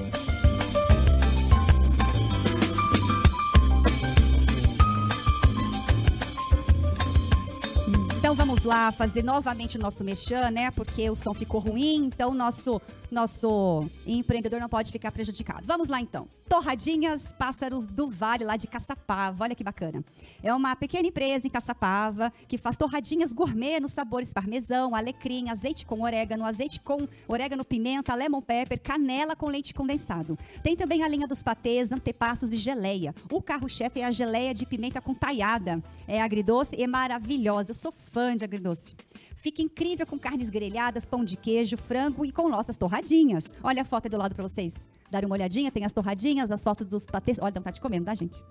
[8.20, 10.70] Então vamos lá fazer novamente o nosso mexã, né?
[10.72, 12.82] Porque o som ficou ruim, então nosso
[13.12, 15.66] nosso empreendedor não pode ficar prejudicado.
[15.66, 16.28] Vamos lá então.
[16.50, 19.43] Torradinhas Pássaros do Vale, lá de Caçapava.
[19.43, 20.04] Olha que bacana.
[20.43, 25.86] É uma pequena empresa em Caçapava que faz torradinhas gourmet nos sabores parmesão, alecrim, azeite
[25.86, 30.38] com orégano, azeite com orégano, pimenta, lemon pepper, canela com leite condensado.
[30.62, 33.16] Tem também a linha dos patês, antepassos e geleia.
[33.32, 35.82] O carro-chefe é a geleia de pimenta com taiada.
[36.08, 37.72] É agridoce e maravilhosa.
[37.72, 38.96] Eu sou fã de agridoce.
[39.36, 43.46] Fica incrível com carnes grelhadas, pão de queijo, frango e com nossas torradinhas.
[43.64, 45.72] Olha a foto aí do lado para vocês darem uma olhadinha.
[45.72, 47.38] Tem as torradinhas, as fotos dos patês.
[47.40, 48.42] Olha, dá vontade de comer, não dá, gente?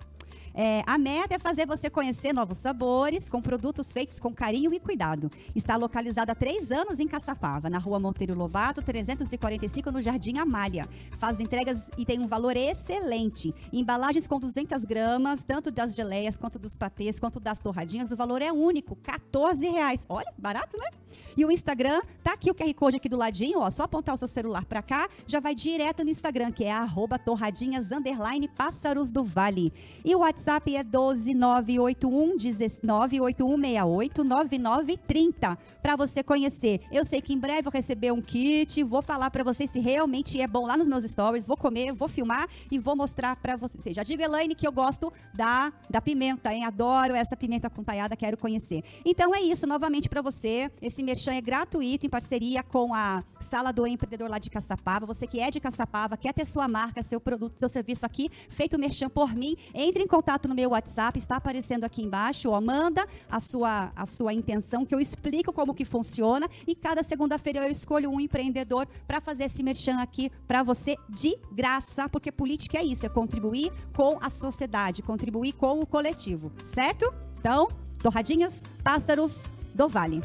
[0.57, 4.79] É, a meta é fazer você conhecer novos sabores com produtos feitos com carinho e
[4.79, 5.29] cuidado.
[5.53, 10.87] Está localizada há três anos em Caçapava, na rua Monteiro Lobato, 345, no Jardim Amália.
[11.17, 13.53] Faz entregas e tem um valor excelente.
[13.73, 18.11] Embalagens com 200 gramas, tanto das geleias, quanto dos patês, quanto das torradinhas.
[18.11, 20.05] O valor é único, 14 reais.
[20.07, 20.87] Olha, barato, né?
[21.35, 23.69] E o Instagram, tá aqui o QR Code aqui do ladinho, ó.
[23.69, 27.19] Só apontar o seu celular para cá, já vai direto no Instagram, que é arroba
[27.19, 29.73] torradinhas, underline, pássaros do vale.
[30.03, 36.81] E o WhatsApp é 12981 198168 9930 para você conhecer.
[36.91, 39.79] Eu sei que em breve eu vou receber um kit, vou falar para vocês se
[39.79, 43.55] realmente é bom lá nos meus stories, vou comer, vou filmar e vou mostrar para
[43.55, 43.95] vocês.
[43.95, 46.65] Já digo, Elaine, que eu gosto da, da pimenta, hein?
[46.65, 48.83] Adoro essa pimenta acompanhada, quero conhecer.
[49.03, 50.71] Então é isso, novamente para você.
[50.81, 55.05] Esse merchan é gratuito em parceria com a Sala do Empreendedor lá de Caçapava.
[55.05, 58.77] Você que é de Caçapava, quer ter sua marca, seu produto, seu serviço aqui, feito
[58.79, 63.07] merchan por mim, entre em contato no meu WhatsApp, está aparecendo aqui embaixo, ó, manda
[63.29, 67.71] a sua, a sua intenção, que eu explico como que funciona e cada segunda-feira eu
[67.71, 72.83] escolho um empreendedor para fazer esse merchan aqui para você de graça, porque política é
[72.83, 77.13] isso, é contribuir com a sociedade, contribuir com o coletivo, certo?
[77.39, 77.69] Então,
[78.01, 80.21] torradinhas, pássaros do Vale.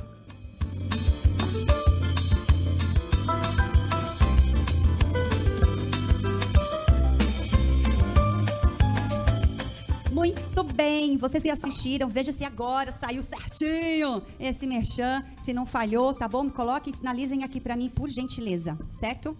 [10.13, 15.23] Muito bem, vocês que assistiram, veja se agora saiu certinho esse merchan.
[15.41, 16.51] Se não falhou, tá bom?
[16.51, 19.37] Coloquem, sinalizem aqui para mim, por gentileza, certo?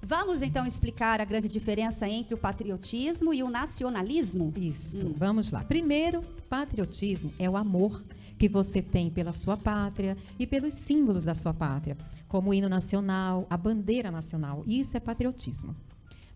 [0.00, 4.52] Vamos então explicar a grande diferença entre o patriotismo e o nacionalismo?
[4.56, 5.64] Isso, vamos lá.
[5.64, 8.04] Primeiro, patriotismo é o amor
[8.38, 11.96] que você tem pela sua pátria e pelos símbolos da sua pátria,
[12.28, 14.62] como o hino nacional, a bandeira nacional.
[14.68, 15.74] Isso é patriotismo.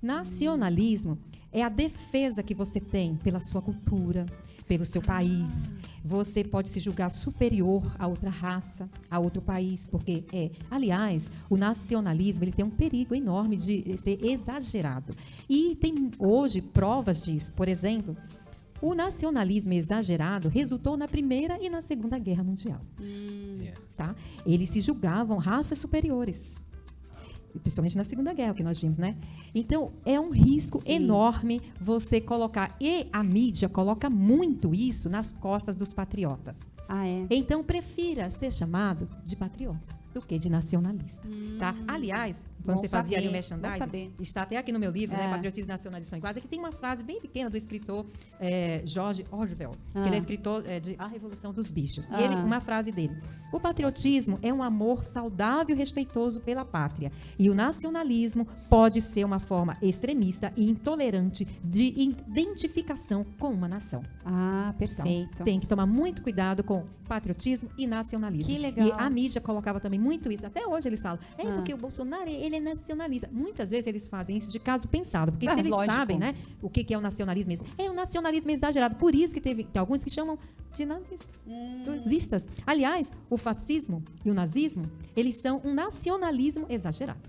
[0.03, 1.17] Nacionalismo
[1.53, 4.27] é a defesa que você tem pela sua cultura,
[4.67, 5.75] pelo seu país.
[6.05, 10.51] Você pode se julgar superior a outra raça, a outro país, porque é.
[10.71, 15.15] Aliás, o nacionalismo ele tem um perigo enorme de ser exagerado.
[15.49, 17.53] E tem hoje provas disso.
[17.53, 18.17] Por exemplo,
[18.81, 22.81] o nacionalismo exagerado resultou na Primeira e na Segunda Guerra Mundial.
[23.97, 24.15] Tá?
[24.47, 26.65] Eles se julgavam raças superiores.
[27.59, 29.17] Principalmente na Segunda Guerra, que nós vimos, né?
[29.55, 30.93] Então, é um risco Sim.
[30.93, 32.77] enorme você colocar.
[32.81, 36.57] E a mídia coloca muito isso nas costas dos patriotas.
[36.89, 37.27] Ah, é.
[37.31, 41.27] Então, prefira ser chamado de patriota do que de nacionalista.
[41.59, 41.75] Tá?
[41.87, 43.63] Aliás, quando Bom você fazia ali o saber, saber.
[43.73, 45.19] merchandising, está até aqui no meu livro, É.
[45.19, 48.05] né, Patriotismo e Nacionalismo São Iguais, aqui tem uma frase bem pequena do escritor
[48.39, 50.03] eh, George Orwell, Ah.
[50.03, 52.09] que ele é escritor eh, de A Revolução dos Bichos.
[52.11, 52.21] Ah.
[52.21, 53.17] E ele, uma frase dele,
[53.53, 59.25] o patriotismo é um amor saudável e respeitoso pela pátria, e o nacionalismo pode ser
[59.25, 64.03] uma forma extremista e intolerante de identificação com uma nação.
[64.25, 65.45] Ah, Então, perfeito.
[65.45, 68.53] tem que tomar muito cuidado com patriotismo e nacionalismo.
[68.53, 68.87] Que legal.
[68.87, 70.47] E a mídia colocava também muito isso.
[70.47, 71.55] Até hoje eles falam, é Ah.
[71.57, 73.29] porque o Bolsonaro, ele é nacionalista.
[73.33, 75.33] Muitas vezes eles fazem isso de caso pensado.
[75.33, 75.95] Porque Ah, se eles lógico.
[75.95, 78.97] sabem, né, o que que é o nacionalismo, é o nacionalismo exagerado.
[78.97, 80.39] Por isso que teve tem alguns que chamam
[80.75, 81.41] de nazistas.
[81.47, 81.85] Hum.
[81.87, 82.47] Nazistas.
[82.67, 84.85] Aliás, o fascismo e o nazismo,
[85.17, 87.21] eles são um nacionalismo exagerado.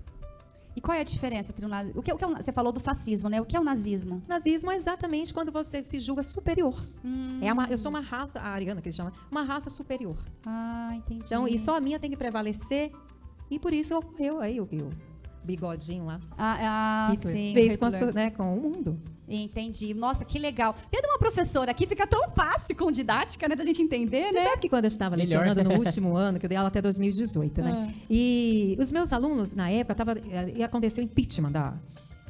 [0.74, 2.00] E qual é a diferença entre o nazismo?
[2.00, 3.40] O que, o que é o, você falou do fascismo, né?
[3.42, 4.22] O que é o nazismo?
[4.26, 6.74] Nazismo é exatamente quando você se julga superior.
[7.04, 7.38] Hum.
[7.42, 10.16] É uma, eu sou uma raça, a ariana que eles chamam, uma raça superior.
[10.46, 11.24] Ah, entendi.
[11.26, 12.90] Então, e só a minha tem que prevalecer.
[13.50, 14.90] E por isso ocorreu aí o, o
[15.44, 16.20] bigodinho lá.
[16.36, 17.52] Ah, ah Hitler sim.
[17.54, 18.98] fez com, a né, com o mundo.
[19.28, 19.94] Entendi.
[19.94, 20.74] Nossa, que legal.
[20.90, 23.56] Tendo uma professora aqui, fica tão fácil com didática, né?
[23.56, 24.44] Da gente entender, Você né?
[24.44, 25.44] sabe que quando eu estava Melhor.
[25.44, 27.86] lecionando no último ano, que eu dei aula até 2018, né?
[27.88, 28.02] Ah.
[28.10, 31.74] E os meus alunos, na época, tava, eh, ia acontecer o impeachment da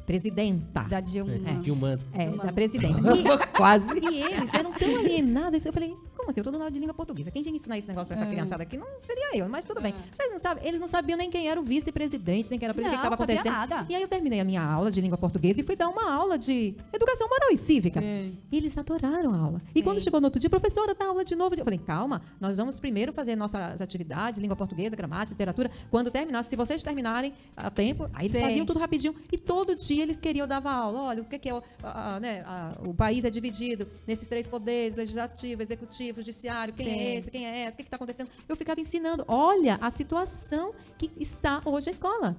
[0.05, 0.83] presidenta.
[0.83, 1.33] Da Dilma.
[1.33, 1.99] É, Dilma.
[2.13, 2.43] É, Dilma.
[2.45, 3.47] da presidenta.
[3.55, 3.99] Quase.
[3.99, 5.65] E, e eles eram tão alienados.
[5.65, 6.39] Eu falei, como assim?
[6.39, 7.31] Eu tô dando aula de língua portuguesa.
[7.31, 8.29] Quem tinha que ensinar esse negócio pra essa É.
[8.29, 8.77] criançada aqui?
[8.77, 9.93] Não seria eu, mas tudo bem.
[10.13, 12.75] Vocês não sabem, eles não sabiam nem quem era o vice-presidente, nem quem era o
[12.75, 13.53] presidente, o que Não, estava acontecendo.
[13.77, 13.85] nada.
[13.89, 16.37] E aí eu terminei a minha aula de língua portuguesa e fui dar uma aula
[16.37, 17.99] de educação moral e cívica.
[18.01, 18.37] Sim.
[18.51, 19.59] E eles adoraram a aula.
[19.67, 19.79] Sim.
[19.79, 21.55] E quando chegou no outro dia, professora, dá aula de novo.
[21.55, 25.69] Eu falei, calma, nós vamos primeiro fazer nossas atividades, língua portuguesa, gramática, literatura.
[25.91, 28.43] Quando terminar, se vocês terminarem a tempo, aí eles Sim.
[28.43, 29.15] faziam tudo rapidinho.
[29.31, 31.01] E todo dia eles queriam dar aula.
[31.01, 34.27] Olha, o que, que é o, a- a- né, a- o país é dividido nesses
[34.27, 36.99] três poderes, legislativo, executivo, judiciário, quem Sim.
[36.99, 38.29] é esse, quem é essa, o que está acontecendo.
[38.47, 39.23] Eu ficava ensinando.
[39.27, 42.35] Olha a situação que está hoje a escola.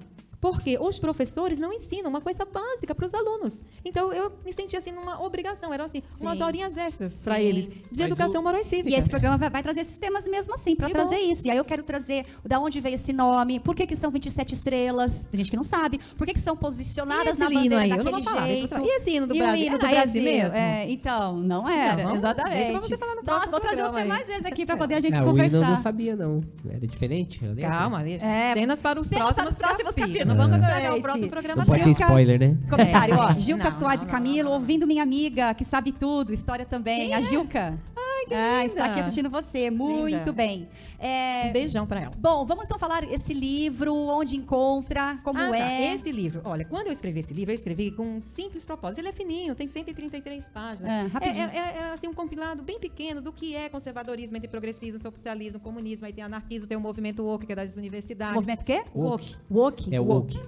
[0.51, 3.63] Porque os professores não ensinam uma coisa básica para os alunos.
[3.83, 6.43] Então eu me sentia assim numa obrigação, eram assim, umas Sim.
[6.43, 8.89] horinhas extras para eles de Mas educação o- moral e cívica.
[8.89, 11.31] E esse programa vai, vai trazer esses temas mesmo assim, para trazer bom.
[11.31, 11.47] isso.
[11.47, 14.53] E aí eu quero trazer da onde veio esse nome, por que, que são 27
[14.53, 17.97] estrelas, tem gente que não sabe, por que, que são posicionadas na bandeira aí, eu
[17.97, 18.67] daquele não vou falar, jeito.
[18.67, 18.85] falar.
[18.85, 19.65] E esse hino do E Brasil?
[19.65, 20.23] hino do Ah, é esse Brasil.
[20.23, 20.57] mesmo?
[20.57, 22.55] É, então, não era, Não, exatamente.
[22.55, 24.07] deixa você falar no Nossa, próximo vou trazer programa você aí.
[24.09, 25.57] mais vezes aqui para poder a gente Ah, o hino conversar.
[25.57, 26.43] eu não sabia, não.
[26.69, 27.43] Era diferente?
[27.43, 27.71] Eu lembro.
[27.71, 30.13] Calma, É, cenas para os cenas para próximos, os próximos capítulos.
[30.17, 30.34] capítulos.
[30.35, 31.59] Não vamos estragar Gente, o próximo programa.
[31.61, 32.57] Não pode ter Gilca- spoiler, né?
[32.69, 33.33] Comentário, ó.
[33.39, 37.13] Gilca Suade não, Camilo, ouvindo minha amiga, que sabe tudo, história também.
[37.13, 37.77] a Gilca.
[37.94, 37.94] Ai,
[38.31, 39.69] ah, está aqui assistindo você.
[39.69, 40.31] Muito Linda.
[40.31, 40.67] bem.
[40.99, 42.13] É, Um beijão para ela.
[42.17, 45.57] Bom, vamos então falar esse livro, onde encontra, como Ah, tá.
[45.57, 45.93] é.
[45.93, 48.99] Esse livro, olha, quando eu escrevi esse livro, eu escrevi com um simples propósito.
[48.99, 50.91] Ele é fininho, tem 133 páginas.
[50.91, 51.49] Ah, rapidinho.
[51.49, 55.59] É, é- é, assim, um compilado bem pequeno do que é conservadorismo entre progressismo, socialismo,
[55.59, 58.35] comunismo, aí tem anarquismo, tem o movimento woke, que é das universidades.
[58.35, 58.83] Movimento o quê?
[58.95, 59.35] Woke.
[59.51, 59.95] Woke.
[59.95, 60.39] É o woke.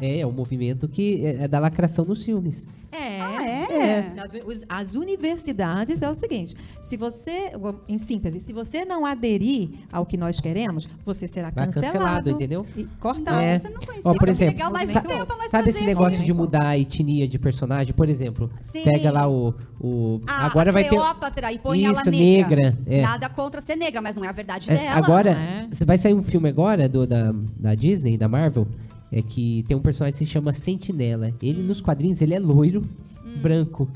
[0.00, 2.66] É, é, o movimento que é, é da lacração nos filmes.
[2.90, 3.20] É.
[3.22, 4.12] Ah, é?
[4.20, 7.50] As, os- as universidades é o seguinte: se você,
[7.88, 12.30] em síntese, se você não aderir ao que nós queremos, você será Vai cancelado, cancelado,
[12.30, 12.64] entendeu?
[12.76, 13.38] E cortado.
[13.40, 13.58] É.
[13.58, 14.10] Você não conhecia.
[14.10, 15.02] Ó, por é exemplo, legal, mas sa-
[15.50, 17.92] Sabe esse negócio de mudar a etnia de personagem?
[17.92, 18.84] Por exemplo, Sim.
[18.84, 19.52] pega lá o.
[19.80, 20.90] o Ah, agora a vai ter.
[20.90, 22.56] Cleópatra e põe ela Isso, negra.
[22.56, 23.02] negra, é.
[23.02, 24.90] Nada contra ser negra, mas não é a verdade É, dela.
[24.96, 25.66] agora, É.
[25.70, 28.66] você vai sair um filme agora do, da, da Disney, da Marvel,
[29.10, 31.32] é que tem um personagem que se chama Sentinela.
[31.42, 32.82] Ele nos quadrinhos ele é loiro,
[33.24, 33.38] Hum.
[33.42, 33.88] branco.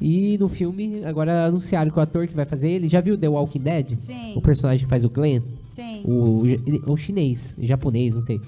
[0.00, 3.28] E no filme, agora anunciaram que o ator que vai fazer ele, já viu The
[3.28, 3.98] Walking Dead?
[3.98, 4.34] Sim.
[4.36, 6.02] O personagem que faz o Glenn, Sim.
[6.04, 6.42] o,
[6.86, 8.40] o chinês, japonês, não sei.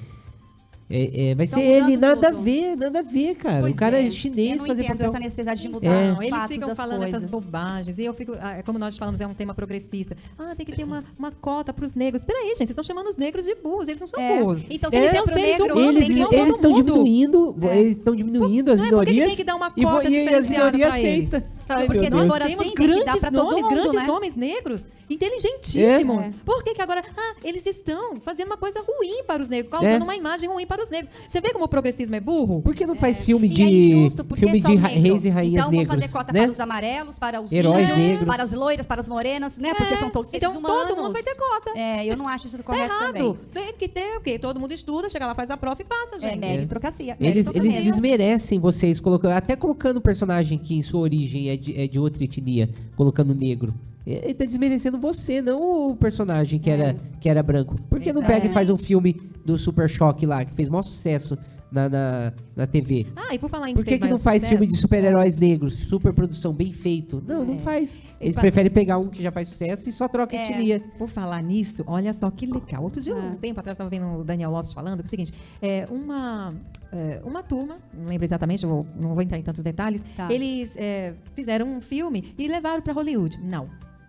[0.93, 2.43] É, é, vai Tão ser ele, nada a tudo.
[2.43, 3.61] ver, nada a ver, cara.
[3.61, 5.11] Pois o cara é, Eu chinês não fazer entendo papel.
[5.11, 6.11] essa necessidade de mudar É.
[6.11, 7.23] os Não, eles ficam das falando coisas.
[7.23, 7.99] essas bobagens.
[7.99, 10.17] E eu fico, ah, é como nós falamos, é um tema progressista.
[10.37, 12.25] Ah, tem que ter uma, uma cota para os negros.
[12.25, 13.87] Peraí, gente, vocês estão chamando os negros de burros.
[13.87, 14.41] Eles não são É.
[14.41, 14.67] burros.
[14.69, 16.03] Então, se eles ele são é seres negro, humanos.
[16.09, 17.79] Eles estão diminuindo, É.
[17.79, 19.27] eles estão diminuindo as é minorias.
[19.29, 21.43] tem que dar uma e e, as minorias aceitam.
[21.77, 24.11] Ai, Porque se for assim, grandes pra todo nomes, mundo, grandes né?
[24.11, 26.27] homens negros, inteligentíssimos.
[26.27, 26.31] É.
[26.45, 29.93] Por que, que agora, ah, eles estão fazendo uma coisa ruim para os negros, causando
[30.03, 30.05] É.
[30.05, 31.11] uma imagem ruim para os negros.
[31.29, 32.63] Você vê como o progressismo é burro?
[32.63, 35.55] Por que não faz filme E de é injusto, filme de o reis e rainhas
[35.61, 36.43] então, negros, vamos fazer cota né?
[36.43, 38.27] para os amarelos, para os Heróis negros.
[38.27, 39.75] para as loiras, para as morenas, né?
[39.75, 40.89] Porque É, são todos seres então humanos.
[40.89, 41.73] todo mundo vai ter cota.
[41.79, 43.13] É, eu não acho isso Tá correto errado.
[43.13, 43.37] também.
[43.53, 44.39] Tem que ter o quê?
[44.39, 46.39] Todo mundo estuda, chega lá, faz a prova e passa, É gente.
[46.39, 47.17] meritocracia.
[47.19, 47.91] Eles, meritocracia eles mesmo.
[47.93, 52.25] desmerecem vocês, colocando, até colocando personagem que em sua origem é de, é de outra
[52.25, 53.75] etnia, colocando negro.
[54.07, 57.77] Ele tá desmerecendo você, não o personagem que, era, que era branco.
[57.89, 60.83] Por que não pega e faz um filme do Super Choque lá, que fez maior
[60.83, 61.39] sucesso
[61.71, 63.07] na, na, na TV?
[63.17, 65.75] Ah, e por falar em Por que, que não faz sucesso, filme de super-heróis negros,
[65.75, 67.23] super produção, bem feito?
[67.27, 68.01] Não, não faz.
[68.21, 70.51] Eles fa- preferem pegar um que já faz sucesso e só troca É.
[70.51, 70.81] etnia.
[70.99, 72.83] Por falar nisso, olha só que legal.
[72.83, 73.19] Outro dia, Ah.
[73.19, 76.55] um tempo atrás, eu estava vendo o Daniel Lopes falando é o seguinte: é, uma,
[76.93, 80.33] é, uma turma, não lembro exatamente, vou- não vou entrar em tantos detalhes, Tá.
[80.33, 83.39] eles é, fizeram um filme e levaram para Hollywood.
[83.43, 83.69] Não.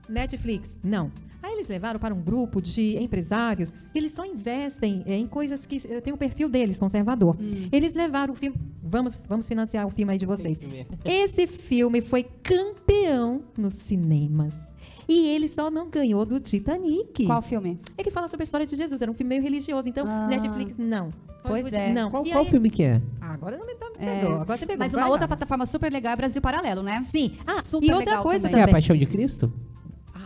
[0.09, 0.75] Netflix?
[0.83, 1.11] Não.
[1.43, 5.65] Aí eles levaram para um grupo de empresários que eles só investem é, em coisas
[5.65, 7.35] que eh, tem o perfil deles, conservador.
[7.39, 7.67] Hum.
[7.71, 8.55] Eles levaram o filme.
[8.83, 10.59] Vamos, vamos financiar o filme aí de vocês.
[11.05, 14.53] Esse filme foi campeão nos cinemas.
[15.07, 17.25] E ele só não ganhou do Titanic.
[17.25, 17.79] Qual filme?
[17.97, 19.01] É que fala sobre a história de Jesus.
[19.01, 19.87] Era um filme meio religioso.
[19.87, 20.27] Então, Ah.
[20.27, 21.09] Netflix, não.
[21.43, 21.91] Pois Hollywood, é.
[21.91, 22.11] Não.
[22.11, 23.01] Qual, qual aí- filme que é?
[23.19, 24.19] Agora não me, tá, me É.
[24.21, 24.35] pegou.
[24.41, 24.79] Agora você pegou.
[24.79, 25.11] Mas Vai uma lá.
[25.13, 27.01] outra plataforma super legal é Brasil Paralelo, né?
[27.01, 27.33] Sim.
[27.47, 28.73] Ah, Super e outra legal coisa Que é a também.
[28.73, 29.51] Paixão de Cristo?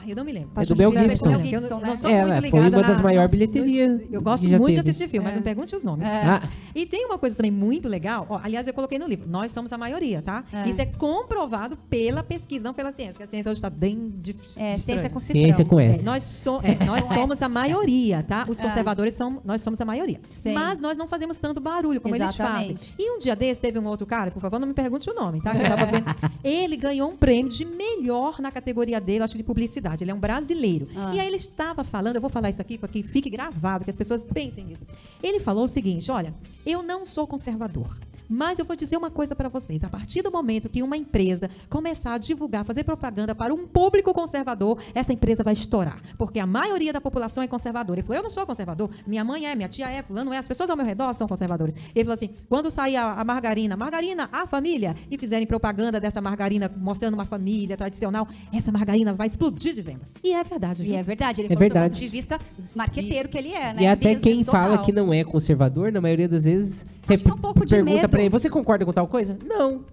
[0.08, 0.50] Eu não me lembro.
[0.56, 1.30] É do Mel Gibson.
[1.30, 1.96] Mel Eu não- Gibson, não né?
[1.96, 4.80] sou É, muito ela ligada foi uma das na- maiores bilheterias Eu gosto muito de
[4.80, 5.38] assistir filme, mas É.
[5.38, 6.06] não pergunte os nomes.
[6.08, 6.42] Ah,
[6.74, 8.26] E tem uma coisa também muito legal.
[8.30, 9.28] ó, aliás, eu coloquei no livro.
[9.30, 10.44] Nós somos a maioria, tá?
[10.52, 10.70] É.
[10.70, 13.16] Isso é comprovado pela pesquisa, não pela ciência.
[13.16, 16.04] Que a ciência hoje está bem de, É, ciência com ciência com É, S.
[16.04, 18.46] nós, so- é, nós somos a maioria, tá?
[18.48, 20.20] Os conservadores são, nós somos a maioria.
[20.30, 20.54] Sim.
[20.54, 22.78] Mas nós não fazemos tanto barulho como eles fazem.
[23.00, 25.42] E um dia desse teve um outro cara, por favor, não me pergunte o nome,
[25.42, 25.52] tá?
[25.52, 26.06] Que eu tava vendo.
[26.44, 29.95] Ele ganhou um prêmio de melhor na categoria dele, acho que de publicidade.
[30.04, 30.88] Ele é um brasileiro.
[30.96, 31.12] Ah.
[31.14, 33.90] E aí ele estava falando, eu vou falar isso aqui para que fique gravado, que
[33.90, 34.86] as pessoas pensem nisso.
[35.22, 36.34] Ele falou o seguinte: olha,
[36.66, 37.98] eu não sou conservador.
[38.30, 39.84] Mas eu vou dizer uma coisa para vocês.
[39.84, 44.14] A partir do momento que uma empresa começar a divulgar, fazer propaganda para um público
[44.14, 46.00] conservador, essa empresa vai estourar.
[46.18, 48.00] Porque a maioria da população é conservadora.
[48.00, 50.48] Ele falou: eu não sou conservador, minha mãe é, minha tia é, fulano é, as
[50.48, 51.76] pessoas ao meu redor são conservadores.
[51.94, 56.22] Ele falou assim: quando sair a, a margarina, margarina, a família, e fizerem propaganda dessa
[56.22, 60.14] margarina mostrando uma família tradicional, essa margarina vai explodir de vendas.
[60.24, 60.84] E é verdade.
[60.84, 60.96] E viu?
[60.98, 61.94] é verdade, ele É falou do verdade.
[61.96, 62.40] ponto de vista
[62.76, 63.82] marqueteiro que ele é, né?
[63.84, 64.86] E até Business quem fala total.
[64.86, 67.96] que não é conservador, na maioria das vezes, você Acho é um pouco de pergunta
[67.96, 68.10] medo.
[68.16, 69.38] Pra ele, você concorda com tal coisa?
[69.44, 69.84] Não.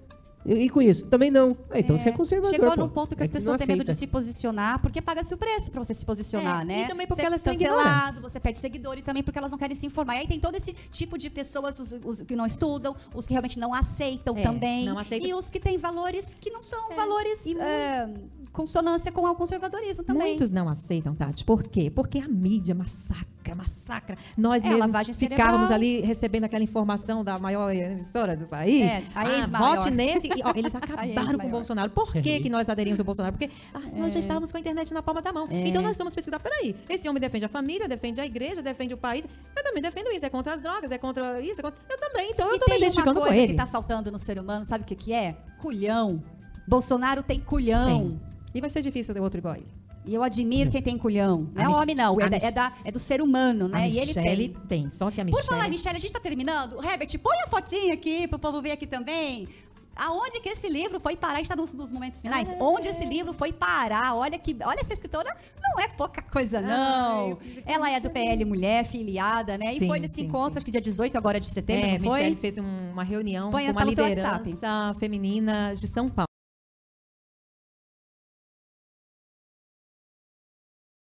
[0.45, 1.07] E, e com isso?
[1.07, 1.57] Também não.
[1.71, 2.77] Ah, então você é conservador, Chegou pô.
[2.77, 5.37] num ponto que É as pessoas não têm medo de se posicionar, porque paga-se o
[5.37, 6.83] preço pra você se posicionar, É, né?
[6.85, 8.21] e também porque Você é elas são ignorantes.
[8.21, 10.17] você perde seguidor e também porque elas não querem se informar.
[10.17, 13.33] E aí tem todo esse tipo de pessoas, os, os que não estudam, os que
[13.35, 14.85] realmente não aceitam É, também.
[14.85, 15.29] não aceitam.
[15.29, 18.11] E os que têm valores que não são É, valores e é,
[18.53, 20.29] consonância com o conservadorismo também.
[20.29, 21.45] Muitos não aceitam, Tati.
[21.45, 21.91] Por quê?
[21.91, 24.17] Porque a mídia massacra, massacra.
[24.37, 25.75] Nós É, mesmos lavagem ficávamos cerebral.
[25.75, 28.83] ali recebendo aquela informação da maior emissora do país.
[28.83, 30.27] É, a ah, vote nesse.
[30.29, 31.91] E, ó, eles acabaram com o Bolsonaro.
[31.91, 33.37] Por que, que nós aderimos ao Bolsonaro?
[33.37, 35.49] Porque ah, nós já estávamos com a internet na palma da mão.
[35.51, 35.69] É.
[35.69, 36.39] Então nós vamos pesquisar.
[36.39, 39.25] Peraí, esse homem defende a família, defende a igreja, defende o país.
[39.57, 40.27] Eu também defendo isso.
[40.27, 41.81] É contra as drogas, é contra isso, é contra...
[41.89, 42.31] Eu também.
[42.31, 43.53] Então eu E tô me tem uma identificando com coisa ele.
[43.53, 45.37] que tá faltando no ser humano, sabe o que, que é?
[45.61, 46.23] Culhão.
[46.67, 47.89] Bolsonaro tem culhão.
[47.89, 48.32] Tem.
[48.55, 49.67] E vai ser difícil ter outro igual a ele.
[50.05, 51.49] E eu admiro quem tem culhão.
[51.55, 52.21] Não é Mich- homem, não.
[52.21, 53.83] É, da- é da- é do ser humano, né?
[53.83, 54.81] A e ele Michelle tem.
[54.83, 54.91] tem.
[54.91, 55.47] Só que a Por Michelle...
[55.49, 56.83] falar, em Michelle, a gente tá terminando.
[56.85, 59.49] Herbert, põe a fotinha aqui pro povo ver aqui também.
[59.95, 61.41] Aonde que esse livro foi parar?
[61.43, 62.51] Está nos, nos momentos finais.
[62.53, 62.57] É.
[62.59, 64.15] Onde esse livro foi parar?
[64.17, 65.29] Olha que, olha essa escritora,
[65.63, 67.39] não é pouca coisa não.
[67.41, 69.75] Ai, Ela é do PL Mulher, filiada, né?
[69.75, 70.57] e Sim, foi nesse sim, encontro, sim.
[70.59, 71.99] acho que dia 18 agora de setembro, É?
[71.99, 76.27] Michelle fez um- uma reunião Põe com uma liderança feminina de São Paulo.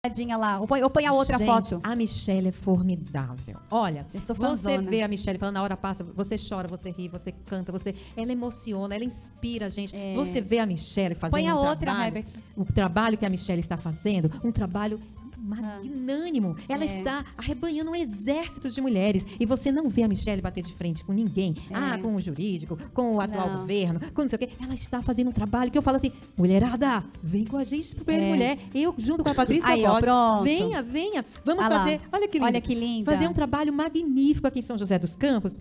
[0.09, 0.61] Tadinha lá.
[0.61, 1.81] Ou põe, ou põe a outra Gente, foto.
[1.83, 3.57] A Michelle é formidável.
[3.71, 4.43] Olha, Eu sou você
[4.75, 4.91] fãzona.
[4.91, 8.33] vê a Michelle falando, na hora passa, você chora, você ri, você canta, você, ela
[8.33, 9.95] emociona, ela inspira a gente.
[9.97, 10.15] É.
[10.15, 12.35] Você vê a Michelle fazendo Põe a um outra, trabalho, Herbert.
[12.57, 15.01] o trabalho que a Michelle está fazendo, um trabalho
[15.47, 16.57] magnânimo.
[16.69, 16.87] Ela É.
[16.87, 19.25] está arrebanhando um exército de mulheres.
[19.39, 21.55] E você não vê a Michelle bater de frente com ninguém.
[21.71, 21.75] É.
[21.75, 23.61] Ah, com o jurídico, com o atual Não.
[23.61, 24.49] governo, com não sei o quê.
[24.63, 28.13] Ela está fazendo um trabalho que eu falo assim, mulherada, vem com a gente pro
[28.15, 28.29] É.
[28.29, 28.59] Mulher.
[28.75, 30.43] Eu, junto com a Patrícia Aí, ó, pronto.
[30.45, 31.25] venha, venha.
[31.45, 32.47] Vamos Ah fazer, olha que lindo.
[32.47, 33.13] Olha que linda.
[33.13, 35.59] Fazer um trabalho magnífico aqui em São José dos Campos.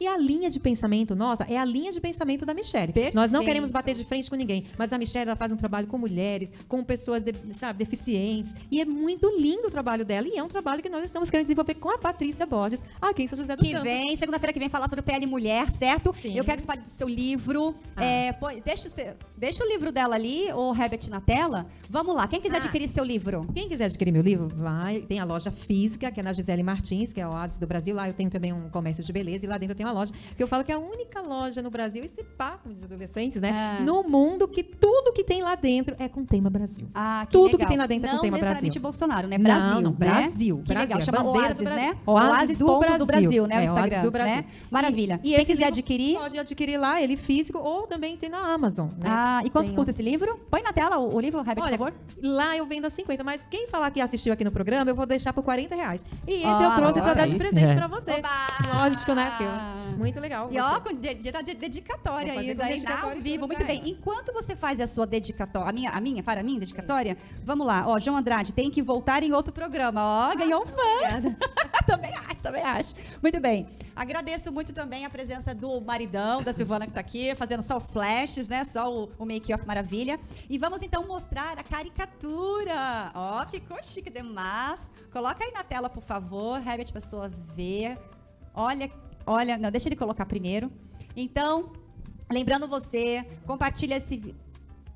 [0.00, 2.92] E a linha de pensamento nossa é a linha de pensamento da Michelle.
[2.92, 3.14] Perfeito.
[3.14, 5.86] Nós não queremos bater de frente com ninguém, mas a Michelle ela faz um trabalho
[5.86, 8.54] com mulheres, com pessoas de- sabe, deficientes.
[8.70, 10.26] E é muito lindo o trabalho dela.
[10.28, 13.26] E é um trabalho que nós estamos querendo desenvolver com a Patrícia Borges aqui em
[13.28, 13.88] São José dos que Campos.
[13.88, 16.12] vem, segunda-feira que vem, falar sobre PL Mulher, certo?
[16.20, 16.36] Sim.
[16.36, 17.74] Eu quero que você fale do seu livro.
[17.96, 18.04] Ah.
[18.04, 21.66] É, põe- deixa, o seu- deixa o livro dela ali, o Herbert na tela.
[21.88, 22.58] Vamos lá, quem quiser Ah.
[22.64, 23.46] adquirir seu livro.
[23.54, 25.02] Quem quiser adquirir meu livro, vai.
[25.02, 27.94] Tem a loja física, que é na Gisele Martins, que é a Oasis do Brasil.
[27.94, 30.12] Lá eu tenho também um comércio de beleza e lá dentro eu tenho uma loja.
[30.36, 33.78] Que eu falo que é a única loja no Brasil, esse diz os adolescentes, né?
[33.80, 33.82] Ah.
[33.82, 36.88] No mundo que tudo que tem lá dentro é com tema Brasil.
[36.94, 37.58] Ah, que Tudo legal.
[37.60, 38.72] que tem lá dentro é com não tema Brasil.
[38.80, 39.38] Bolsonaro, né?
[39.38, 39.96] Não, Brasil, não, né?
[39.98, 41.88] Brasil, Que Brasil, legal, é chama bandeira Oasis, Brasil.
[41.88, 41.96] né?
[42.06, 43.06] Oasis do ponto do Brasil.
[43.06, 43.54] Brasil, né?
[43.54, 44.34] O É, Oasis Instagram, do Brasil.
[44.36, 44.44] né?
[44.70, 45.20] Maravilha.
[45.22, 46.18] E Quem esse quiser adquirir...
[46.18, 48.88] Pode adquirir lá, ele físico, ou também tem na Amazon.
[49.02, 49.08] né?
[49.08, 50.38] Ah, e quanto Tem custa esse livro?
[50.50, 51.94] Põe na tela o, o livro, Herbert, por favor.
[52.22, 55.06] lá eu vendo a 50, mas quem falar que assistiu aqui no programa, eu vou
[55.06, 56.04] deixar por 40 reais.
[56.26, 57.74] E esse Ah, eu trouxe pra olha dar de presente É.
[57.74, 58.12] pra você.
[58.12, 58.78] Oba!
[58.82, 59.30] Lógico, né?
[59.30, 59.50] Porque eu-
[59.96, 60.48] muito legal.
[60.50, 60.60] E você.
[60.60, 61.14] ó, com de-
[61.54, 62.54] dedicatória hein?
[62.54, 63.46] dedicatória ao vivo.
[63.46, 63.78] Muito bem.
[63.80, 63.88] ela.
[63.88, 67.84] Enquanto você faz a sua dedicatória, a minha, a minha, para mim, dedicatória, vamos lá.
[67.86, 70.30] Ó, João Andrade, tem que voltar em outro programa.
[70.30, 71.34] Ó, ganhou um fã.
[71.86, 72.94] também acho, também acho.
[73.22, 73.68] Muito bem.
[73.94, 77.86] Agradeço muito também a presença do maridão, da Silvana que tá aqui, fazendo só os
[77.86, 78.64] flashes, né?
[78.64, 80.18] Só o, o make-off maravilha.
[80.48, 83.12] E vamos então mostrar a caricatura.
[83.14, 84.90] Ó, ficou chique demais.
[85.12, 87.98] Coloca aí na tela, por favor, Herbert, pra pessoa ver.
[88.54, 88.90] Olha,
[89.26, 90.70] olha, não, deixa ele colocar primeiro.
[91.16, 91.72] Então,
[92.30, 94.34] lembrando você, compartilha esse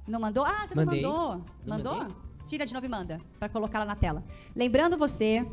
[0.07, 0.45] Não mandou?
[0.45, 1.03] Ah, você Mandei.
[1.03, 1.45] não mandou.
[1.65, 1.97] Não Mandou?
[1.99, 2.17] mandei?
[2.47, 4.25] Tira de novo e manda, para colocar lá na tela.
[4.57, 5.47] Lembrando você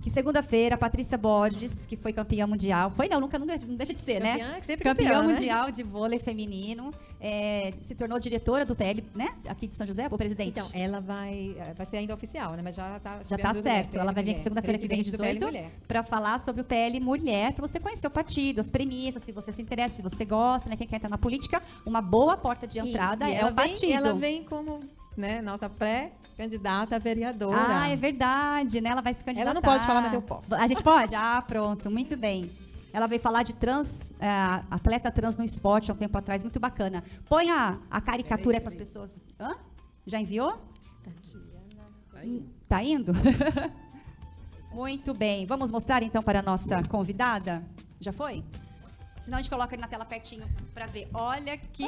[0.00, 3.92] que segunda-feira a Patrícia Borges, que foi campeã mundial, foi não, nunca, nunca não deixa
[3.94, 4.32] de ser, né?
[4.38, 5.34] Campeã, que sempre Campeã campeã, né?
[5.34, 9.28] mundial de vôlei feminino, é, se tornou diretora do PL, né?
[9.48, 10.58] Aqui de São José, o presidente.
[10.60, 12.62] Então, ela vai, vai ser ainda oficial, né?
[12.62, 13.20] Mas já tá.
[13.22, 13.98] Já tá certo.
[13.98, 15.72] Ela vai vir aqui segunda-feira que vem, Presidente do 18, PL Mulher.
[15.86, 19.52] para falar sobre o PL Mulher, para você conhecer o partido, as premissas, se você
[19.52, 20.76] se interessa, se você gosta, né?
[20.76, 23.54] Quem quer entrar na política, uma boa porta de entrada E- e é o vem-
[23.54, 23.92] partido.
[23.92, 24.80] Ela vem como,
[25.16, 25.68] né, nossa
[26.40, 27.82] pré-candidata a vereadora.
[27.82, 28.90] Ah, é verdade, né?
[28.90, 29.50] Ela vai se candidatar.
[29.50, 30.54] Ela não pode falar, mas eu posso.
[30.54, 31.14] A gente pode?
[31.14, 32.50] Ah, pronto, muito bem.
[32.92, 34.28] Ela veio falar de trans, é,
[34.70, 37.04] atleta trans no esporte há um tempo atrás, muito bacana.
[37.28, 39.20] Põe a, a caricatura para as pessoas.
[39.38, 39.54] Hã?
[40.06, 40.58] Já enviou?
[42.68, 43.12] Tá indo?
[44.72, 45.46] Muito bem.
[45.46, 47.64] Vamos mostrar então para a nossa convidada?
[47.98, 48.44] Já foi?
[49.20, 51.06] Senão a gente coloca ele na tela pertinho para ver.
[51.12, 51.86] Olha que,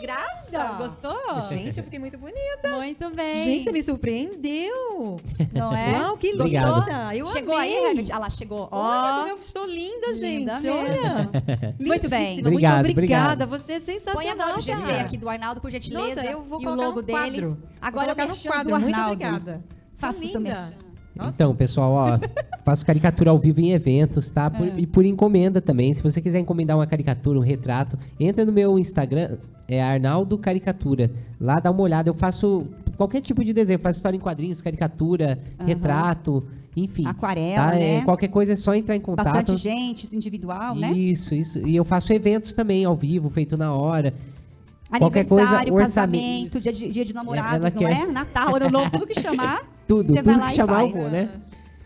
[0.00, 0.64] graça!
[0.78, 1.18] Gostou?
[1.48, 2.70] Gente, eu fiquei muito bonita.
[2.76, 3.44] Muito bem.
[3.44, 5.20] Gente, você me surpreendeu.
[5.52, 5.98] Não é?
[5.98, 7.14] Uau, que linda.
[7.14, 7.76] Eu Chegou amei.
[7.76, 8.08] aí, Herbert?
[8.12, 8.68] Ah lá, chegou.
[8.70, 10.38] Ó, Olha como eu estou linda, gente.
[10.38, 10.78] Linda mesmo.
[10.78, 11.74] Olha.
[11.80, 12.38] Muito bem.
[12.40, 13.44] Obrigado, Muito obrigada.
[13.44, 13.48] obrigado.
[13.48, 14.14] Você é sensacional.
[14.22, 16.22] Põe agora o GC aqui do Arnaldo, por gentileza.
[16.22, 17.18] Nossa, eu vou e o colocar logo no dele.
[17.18, 17.62] quadro.
[17.80, 18.64] Agora vou colocar o no quadro.
[18.74, 19.12] do Muito Arnaldo.
[19.24, 19.64] obrigada.
[19.96, 20.54] Faça o seu linda.
[20.54, 20.87] merchan.
[21.14, 21.32] Nossa.
[21.34, 22.18] Então, pessoal, ó,
[22.64, 24.48] faço caricatura ao vivo em eventos, tá?
[24.50, 24.74] Por- É.
[24.78, 25.92] E por encomenda também.
[25.94, 29.36] Se você quiser encomendar uma caricatura, um retrato, entra no meu Instagram,
[29.68, 31.10] é Arnaldo Caricatura.
[31.40, 32.08] Lá dá uma olhada.
[32.08, 33.78] Eu faço qualquer tipo de desenho.
[33.78, 36.44] Faço história em quadrinhos, caricatura, retrato,
[36.76, 37.06] enfim.
[37.06, 37.76] Aquarela, tá?
[37.76, 38.04] É, né?
[38.04, 39.26] qualquer coisa é só entrar em contato.
[39.34, 40.92] Bastante gente, isso individual, né?
[40.92, 41.58] Isso, isso.
[41.66, 44.14] E eu faço eventos também ao vivo, feito na hora.
[44.98, 46.22] Qualquer coisa, Aniversário, orçamento.
[46.54, 48.00] casamento, dia de, dia de namorados, ela não quer.
[48.02, 48.06] é?
[48.06, 49.62] Natal, ano novo, tudo que chamar.
[49.88, 51.30] Tudo, você tudo que chamar eu vou, né?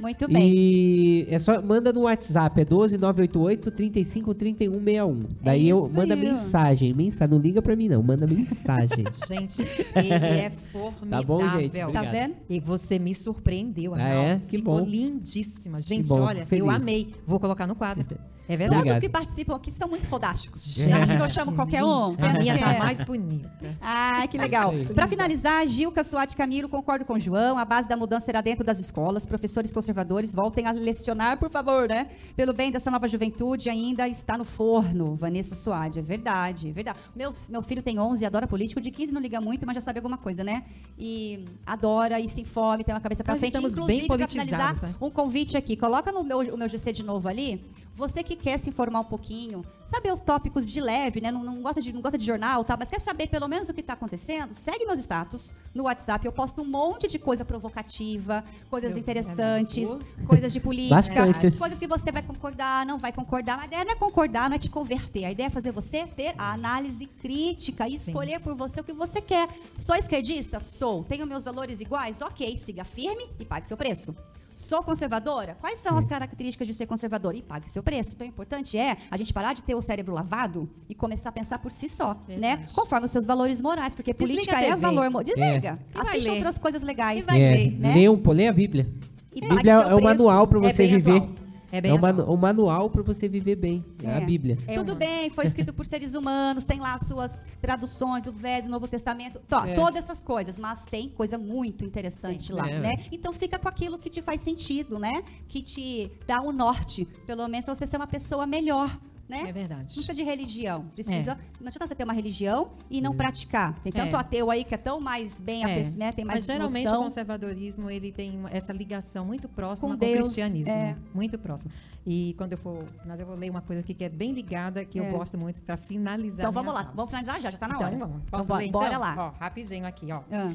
[0.03, 0.53] Muito bem.
[0.53, 5.20] E é só manda no WhatsApp, é 12 988 35 31 61.
[5.40, 6.20] Daí eu isso manda aí.
[6.20, 9.05] mensagem, mensagem, não liga pra mim não, manda mensagem.
[9.28, 9.62] Gente,
[9.94, 11.09] ele é formidável.
[11.11, 11.70] Tá bom, gente?
[11.78, 12.11] Tá Obrigado.
[12.12, 12.34] vendo?
[12.50, 14.20] E você me surpreendeu, Ah, Arnaldo.
[14.28, 14.40] é?
[14.48, 14.84] Que Ficou bom.
[14.86, 15.80] lindíssima.
[15.80, 16.64] Gente, bom, olha, feliz.
[16.64, 17.14] eu amei.
[17.26, 18.05] Vou colocar no quadro.
[18.48, 18.76] É Todos verdade.
[18.80, 19.00] Obrigado.
[19.00, 20.64] que participam aqui são muito fodásticos.
[20.74, 22.16] Gente, Você acha que eu chamo qualquer um?
[22.18, 22.78] A minha tá é.
[22.78, 23.48] mais bonita.
[23.80, 24.74] Ah, que legal.
[24.94, 27.57] Para finalizar, Gilca Suati Camilo, concordo com o João.
[27.57, 29.24] A base da mudança será dentro das escolas.
[29.24, 32.11] Professores conservadores voltem a lecionar, por favor, né?
[32.34, 35.14] Pelo bem dessa nova juventude, ainda está no forno.
[35.16, 36.99] Vanessa Suade, é verdade, é verdade.
[37.14, 38.80] Meu, meu filho tem 11, adora político.
[38.80, 40.64] De 15 não liga muito, mas já sabe alguma coisa, né?
[40.99, 43.53] E adora e se informe, tem uma cabeça para frente.
[43.53, 44.95] estamos Inclusive, bem politizados, finalizar, né?
[45.01, 45.76] um convite aqui.
[45.76, 47.62] Coloca no meu, o meu GC de novo ali.
[47.95, 51.30] Você que quer se informar um pouquinho, saber os tópicos de leve, né?
[51.30, 52.74] Não, não gosta, de, não gosta de jornal, tá?
[52.74, 56.24] mas quer saber pelo menos o que está acontecendo, segue meus status no WhatsApp.
[56.24, 61.59] Eu posto um monte de coisa provocativa, coisas Eu- interessantes, é coisas de política, Bastante.
[61.59, 63.61] coisas que você vai concordar, não vai concordar.
[63.61, 65.26] A ideia não é concordar, não é te converter.
[65.26, 68.95] A ideia é fazer você ter a análise crítica e escolher por você o que
[68.95, 69.49] você quer.
[69.76, 70.59] Sou esquerdista?
[70.59, 71.05] Sou.
[71.05, 72.22] Tenho meus valores iguais?
[72.22, 74.16] Ok, siga firme e pague seu preço.
[74.55, 75.57] Sou conservadora?
[75.61, 77.34] Quais são as características de ser conservador?
[77.34, 78.12] E pague seu preço.
[78.14, 81.32] Então, o importante é a gente parar de ter o cérebro lavado e começar a
[81.32, 82.57] pensar por si só, né?
[82.57, 82.74] Verdade.
[82.74, 85.11] Conforme os seus valores morais, porque Desliga política é valor...
[85.11, 85.78] mo- Desliga.
[85.94, 87.20] Vai Assiste outras coisas legais.
[87.20, 87.94] E vai é, ler, né?
[87.94, 88.88] lê, um, lê a Bíblia.
[89.34, 91.16] E Bíblia é o manual para É você viver.
[91.16, 91.41] atual.
[91.72, 92.12] É bem É o, atual.
[92.14, 93.82] manu- o manual para você viver bem.
[94.02, 94.06] É.
[94.06, 94.24] a É.
[94.24, 94.58] Bíblia.
[94.66, 98.30] É Tudo uma- bem, foi escrito por seres humanos, tem lá as suas traduções do
[98.30, 99.74] Velho e do Novo Testamento, tó, É.
[99.74, 102.78] todas essas coisas, mas tem coisa muito interessante lá, É.
[102.78, 102.92] né?
[103.10, 105.22] Então fica com aquilo que te faz sentido, né?
[105.48, 108.94] Que te dá o norte, pelo menos pra você ser uma pessoa melhor
[109.28, 109.44] né?
[109.48, 109.80] É verdade.
[109.82, 110.84] Não precisa de religião.
[110.94, 111.38] Precisa.
[111.60, 113.78] Não adianta você ter uma religião e não praticar.
[113.80, 114.18] Tem tanto É.
[114.18, 115.74] ateu aí que é tão mais bem, É.
[115.76, 116.12] pessoa, né?
[116.12, 117.02] tem mais Mas geralmente o noção.
[117.04, 120.96] conservadorismo ele tem essa ligação muito próxima Com com, o cristianismo, é.
[121.14, 121.70] muito próxima.
[122.04, 124.84] E quando eu for, mas eu vou ler uma coisa aqui que é bem ligada,
[124.84, 125.08] que É.
[125.08, 126.40] eu gosto muito para finalizar.
[126.40, 126.94] Então vamos lá, fala.
[126.94, 127.96] vamos finalizar já, já tá na então hora.
[127.96, 128.16] vamos.
[128.16, 129.00] Então, Posso bora, ler, bora então?
[129.00, 129.14] lá.
[129.18, 130.20] Ó, rapidinho aqui, ó.
[130.30, 130.52] Ah.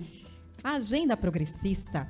[0.63, 2.07] A agenda progressista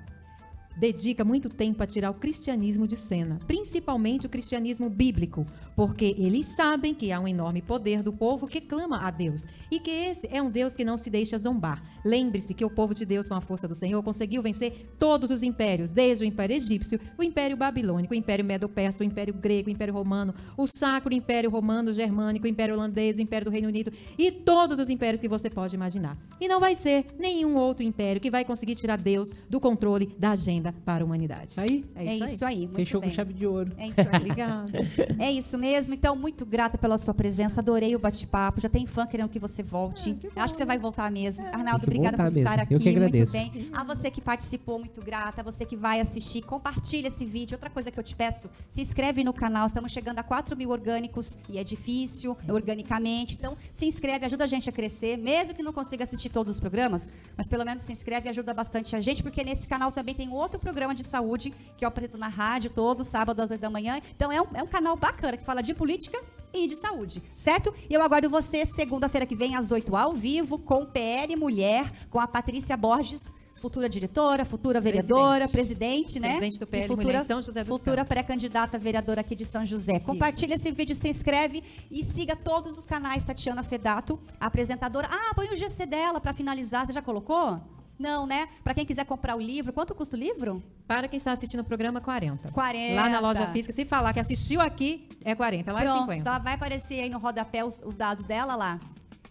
[0.77, 6.45] dedica muito tempo a tirar o cristianismo de cena, principalmente o cristianismo bíblico, porque eles
[6.47, 10.27] sabem que há um enorme poder do povo que clama a Deus e que esse
[10.31, 11.81] é um Deus que não se deixa zombar.
[12.05, 15.43] Lembre-se que o povo de Deus, com a força do Senhor, conseguiu vencer todos os
[15.43, 19.71] impérios, desde o Império Egípcio, o Império Babilônico, o Império Medo-Persa, o Império Grego, o
[19.71, 23.91] Império Romano, o Sacro Império Romano Germânico, o Império Holandês, o Império do Reino Unido
[24.17, 26.17] e todos os impérios que você pode imaginar.
[26.39, 30.31] E não vai ser nenhum outro império que vai conseguir tirar Deus do controle da
[30.31, 31.53] agenda para a humanidade.
[31.57, 32.59] Aí, É isso aí.
[32.61, 33.09] muito fechou bem.
[33.09, 33.71] com chave de ouro.
[33.77, 34.07] É isso aí.
[34.17, 34.71] Obrigada.
[35.19, 35.93] É isso mesmo.
[35.93, 37.61] Então, muito grata pela sua presença.
[37.61, 38.59] Adorei o bate-papo.
[38.61, 40.17] Já tem fã querendo que você volte.
[40.35, 41.45] Acho que você vai voltar mesmo.
[41.47, 42.63] Arnaldo, Tem que obrigada por voltar estar mesmo.
[42.63, 42.73] aqui.
[42.73, 43.37] Eu que agradeço.
[43.37, 43.69] Muito bem.
[43.73, 45.41] A você que participou, muito grata.
[45.41, 47.55] A você que vai assistir, compartilha esse vídeo.
[47.55, 49.67] Outra coisa que eu te peço, se inscreve no canal.
[49.67, 53.35] Estamos chegando a 4 mil orgânicos e é difícil, organicamente.
[53.35, 55.17] Então, se inscreve, ajuda a gente a crescer.
[55.17, 58.53] Mesmo que não consiga assistir todos os programas, mas pelo menos se inscreve e ajuda
[58.53, 62.17] bastante a gente, porque nesse canal também tem outro programa de saúde que eu apresento
[62.17, 63.99] na rádio todo sábado às 8 da manhã.
[64.15, 66.19] Então, é um, é um canal bacana que fala de política
[66.53, 67.73] e de saúde, certo?
[67.89, 72.19] E eu aguardo você segunda-feira que vem, às 8 ao vivo, com PL Mulher, com
[72.19, 76.37] a Patrícia Borges, futura diretora, futura vereadora, presidente, né?
[76.37, 79.65] Presidente do E PL futura, Mulher São José dos Futura pré-candidata vereadora aqui de São
[79.65, 79.99] José.
[79.99, 85.09] Compartilha esse vídeo, se inscreve e siga todos os canais Tatiana Fedato, apresentadora.
[85.11, 86.85] Ah, põe o GC dela para finalizar.
[86.85, 87.59] Você já colocou?
[87.99, 88.47] Não, né?
[88.63, 90.61] Para quem quiser comprar o livro, quanto custa o livro?
[90.87, 92.51] Para quem está assistindo o programa, 40.
[92.51, 92.95] 40.
[93.01, 95.71] Lá na loja física, se falar que assistiu aqui, é 40.
[95.73, 96.19] Lá é Pronto, 50.
[96.19, 98.79] então vai aparecer aí no rodapé os, os dados dela lá.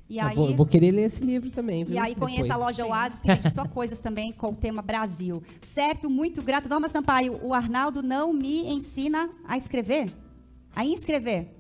[0.08, 1.82] E Eu aí, vou, vou querer ler esse livro também.
[1.82, 2.00] e viu?
[2.02, 2.60] aí conheça a Depois.
[2.78, 5.42] loja Oasis, que vende só coisas também com o tema Brasil.
[5.62, 6.08] Certo?
[6.08, 6.68] Muito grata.
[6.68, 10.08] Norma Sampaio, o Arnaldo não me ensina a escrever?
[10.74, 11.55] A inscrever?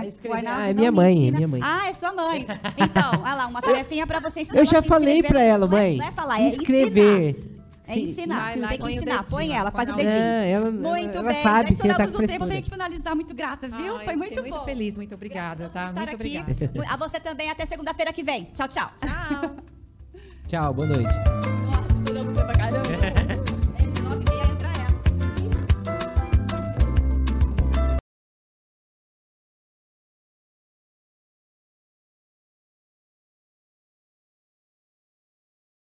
[0.00, 0.36] A o escrever.
[0.38, 1.60] Arnaldo Ah, é não minha mãe, é minha mãe.
[1.62, 2.46] Ah, é sua mãe.
[2.76, 5.80] Então, olha lá, uma tarefinha pra você ensinar Eu já falei pra ela, Não é-
[5.80, 5.96] mãe.
[5.96, 7.30] Não é falar, é escrever.
[7.30, 7.56] ensinar.
[7.88, 8.40] É ensinar.
[8.40, 9.04] Vai tem que o ensinar.
[9.18, 10.18] dedinho, Põe ela, põe faz o dedinho.
[10.18, 11.42] Ela, Muito ela bem.
[11.42, 13.14] sabe já tá estouramos com o tempo, eu tenho que finalizar.
[13.14, 13.96] Muito grata, viu?
[13.96, 14.56] Ai, Foi muito fiquei bom.
[14.56, 15.84] muito feliz, muito obrigada, tá?
[15.84, 16.38] Estar Muito aqui.
[16.38, 16.84] obrigada.
[16.92, 17.48] A você também.
[17.48, 18.48] Até segunda-feira que vem.
[18.54, 18.90] Tchau, tchau.
[18.98, 19.56] Tchau.
[20.48, 21.14] Tchau, boa noite.